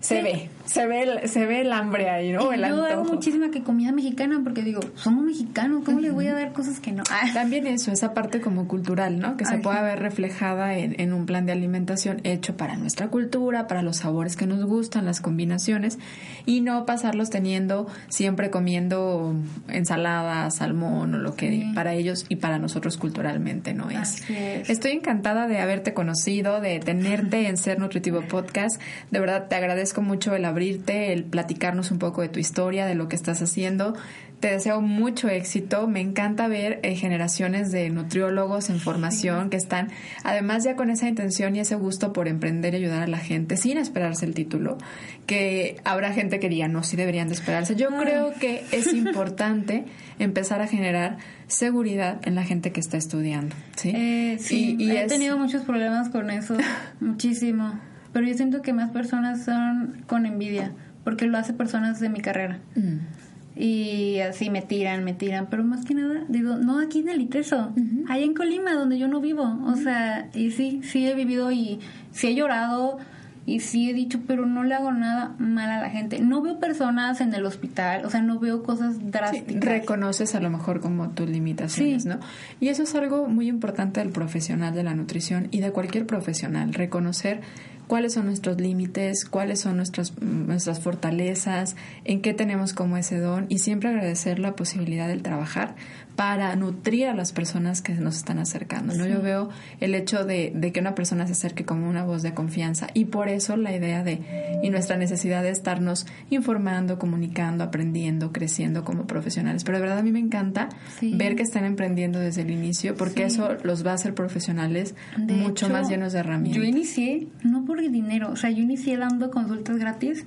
[0.05, 2.55] se ve, se ve, el, se ve el hambre ahí, ¿no?
[2.55, 6.35] Y yo hago muchísima que comida mexicana porque digo, somos mexicanos, ¿cómo le voy a
[6.35, 7.03] dar cosas que no?
[7.11, 7.27] Ah.
[7.35, 9.37] También eso, esa parte como cultural, ¿no?
[9.37, 13.67] Que se pueda ver reflejada en, en, un plan de alimentación hecho para nuestra cultura,
[13.67, 15.99] para los sabores que nos gustan, las combinaciones,
[16.47, 19.35] y no pasarlos teniendo, siempre comiendo
[19.69, 24.29] ensalada, salmón o lo que para ellos y para nosotros culturalmente no es.
[24.31, 24.71] es.
[24.71, 28.81] Estoy encantada de haberte conocido, de tenerte en Ser Nutritivo Podcast.
[29.11, 32.95] De verdad te agradezco mucho el abrirte, el platicarnos un poco de tu historia, de
[32.95, 33.95] lo que estás haciendo.
[34.41, 35.87] Te deseo mucho éxito.
[35.89, 39.89] Me encanta ver eh, generaciones de nutriólogos en formación que están,
[40.23, 43.57] además ya con esa intención y ese gusto por emprender y ayudar a la gente
[43.57, 44.79] sin esperarse el título,
[45.27, 47.75] que habrá gente que diga, no, sí deberían de esperarse.
[47.75, 49.87] Yo creo que es importante
[50.19, 53.57] empezar a generar seguridad en la gente que está estudiando.
[53.77, 56.57] Sí, eh, sí y, he tenido muchos problemas con eso,
[57.01, 57.81] muchísimo
[58.15, 60.71] pero yo siento que más personas son con envidia,
[61.03, 62.61] porque lo hace personas de mi carrera.
[62.77, 63.61] Mm.
[63.61, 67.21] Y así me tiran, me tiran, pero más que nada, digo, no aquí en el
[67.21, 67.73] ITESO,
[68.09, 69.61] allá en Colima, donde yo no vivo.
[69.67, 71.81] O sea, y sí, sí he vivido y
[72.13, 72.99] sí he llorado
[73.47, 76.21] y sí he dicho, pero no le hago nada mal a la gente.
[76.21, 79.63] No veo personas en el hospital, o sea, no veo cosas drásticas.
[79.65, 82.21] reconoces a lo mejor como tus limitaciones, ¿no?
[82.61, 86.73] Y eso es algo muy importante del profesional de la nutrición y de cualquier profesional,
[86.73, 87.41] reconocer
[87.87, 93.47] cuáles son nuestros límites, cuáles son nuestras, nuestras fortalezas, en qué tenemos como ese don
[93.49, 95.75] y siempre agradecer la posibilidad del trabajar
[96.17, 98.95] para nutrir a las personas que nos están acercando.
[98.95, 99.07] ¿no?
[99.07, 99.49] Yo veo
[99.81, 103.07] el hecho de, de, que una persona se acerque como una voz de confianza y
[103.07, 109.07] por eso la idea de y nuestra necesidad de estarnos informando, comunicando, aprendiendo, creciendo como
[109.07, 109.65] profesionales.
[109.65, 110.69] Pero de verdad a mí me encanta
[111.03, 115.69] ver que están emprendiendo desde el inicio porque eso los va a hacer profesionales mucho
[115.69, 116.63] más llenos de herramientas.
[116.63, 120.25] Yo inicié no por dinero, o sea, yo inicié dando consultas gratis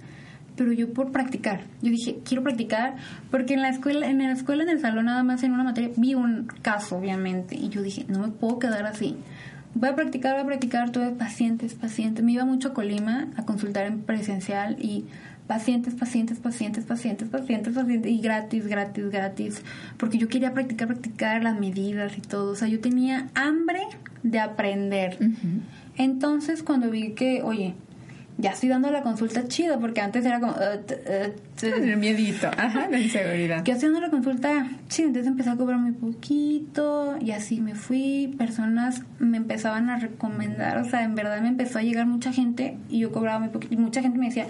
[0.57, 1.61] pero yo por practicar.
[1.81, 2.95] Yo dije, quiero practicar,
[3.31, 5.91] porque en la escuela, en la escuela, en el salón, nada más en una materia,
[5.95, 9.15] vi un caso, obviamente, y yo dije, no me puedo quedar así.
[9.75, 12.25] Voy a practicar, voy a practicar, tuve pacientes, pacientes.
[12.25, 15.05] Me iba mucho a Colima a consultar en presencial y
[15.45, 19.61] pacientes, pacientes, pacientes, pacientes, pacientes, pacientes, y gratis, gratis, gratis,
[19.97, 23.81] porque yo quería practicar, practicar las medidas y todo, o sea, yo tenía hambre
[24.23, 25.17] de aprender.
[25.95, 27.75] Entonces, cuando vi que, oye,
[28.37, 30.53] ya estoy dando la consulta chida, porque antes era como...
[30.53, 33.63] Uh, el miedito, ajá, la inseguridad.
[33.63, 38.35] Que haciendo la consulta chida, entonces empecé a cobrar muy poquito y así me fui,
[38.37, 42.77] personas me empezaban a recomendar, o sea, en verdad me empezó a llegar mucha gente
[42.89, 44.45] y yo cobraba muy poquito, y mucha gente me decía,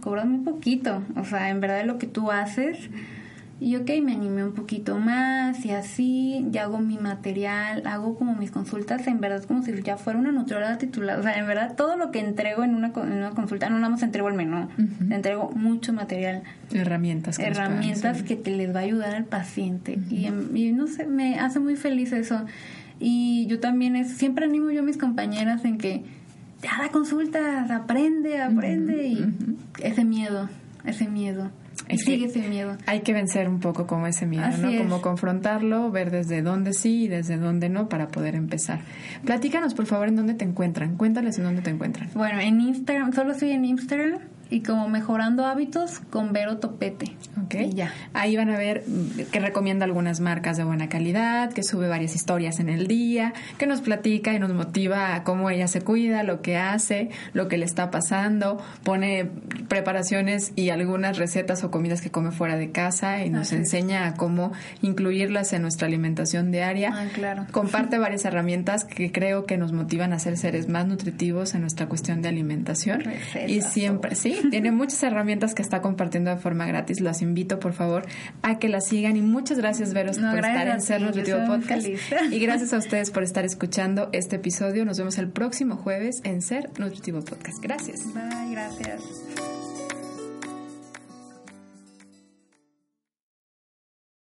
[0.00, 2.78] cobras muy poquito, o sea, en verdad lo que tú haces.
[3.60, 8.34] Y ok, me animé un poquito más y así, ya hago mi material, hago como
[8.34, 11.20] mis consultas, en verdad como si ya fuera una nutrióloga titulada.
[11.20, 13.90] O sea, en verdad todo lo que entrego en una, en una consulta, no nada
[13.90, 14.68] más entrego el menú,
[15.08, 16.42] entrego mucho material.
[16.72, 17.38] Herramientas.
[17.38, 19.98] Que herramientas que te les va a ayudar al paciente.
[20.10, 22.44] y, y, no sé, me hace muy feliz eso.
[22.98, 26.04] Y yo también es, siempre animo yo a mis compañeras en que
[26.62, 29.32] ya da consultas, aprende, aprende y
[29.82, 30.48] ese miedo,
[30.84, 31.50] ese miedo.
[31.88, 32.76] Sigue ese miedo.
[32.86, 34.76] Hay que vencer un poco como ese miedo, ¿no?
[34.78, 38.80] Como confrontarlo, ver desde dónde sí y desde dónde no para poder empezar.
[39.24, 40.96] Platícanos, por favor, en dónde te encuentran.
[40.96, 42.10] Cuéntales en dónde te encuentran.
[42.14, 47.16] Bueno, en Instagram, solo estoy en Instagram y como mejorando hábitos con Vero Topete.
[47.42, 47.56] Ok.
[47.74, 47.92] ya.
[48.12, 48.84] Ahí van a ver
[49.32, 53.66] que recomienda algunas marcas de buena calidad, que sube varias historias en el día, que
[53.66, 57.58] nos platica y nos motiva a cómo ella se cuida, lo que hace, lo que
[57.58, 59.28] le está pasando, pone
[59.68, 64.14] preparaciones y algunas recetas o comidas que come fuera de casa y nos enseña a
[64.14, 66.92] cómo incluirlas en nuestra alimentación diaria.
[66.94, 67.46] Ah, claro.
[67.50, 71.86] Comparte varias herramientas que creo que nos motivan a ser seres más nutritivos en nuestra
[71.86, 73.02] cuestión de alimentación.
[73.46, 77.00] y siempre, sí, tiene muchas herramientas que está compartiendo de forma gratis.
[77.00, 78.04] Las invito, por favor,
[78.42, 79.16] a que la sigan.
[79.16, 81.86] Y muchas gracias, Veros, por estar en Ser Nutritivo Podcast.
[82.30, 84.84] Y gracias a ustedes por estar escuchando este episodio.
[84.84, 87.58] Nos vemos el próximo jueves en Ser Nutritivo Podcast.
[87.62, 88.04] Gracias.
[88.14, 89.73] Bye, gracias.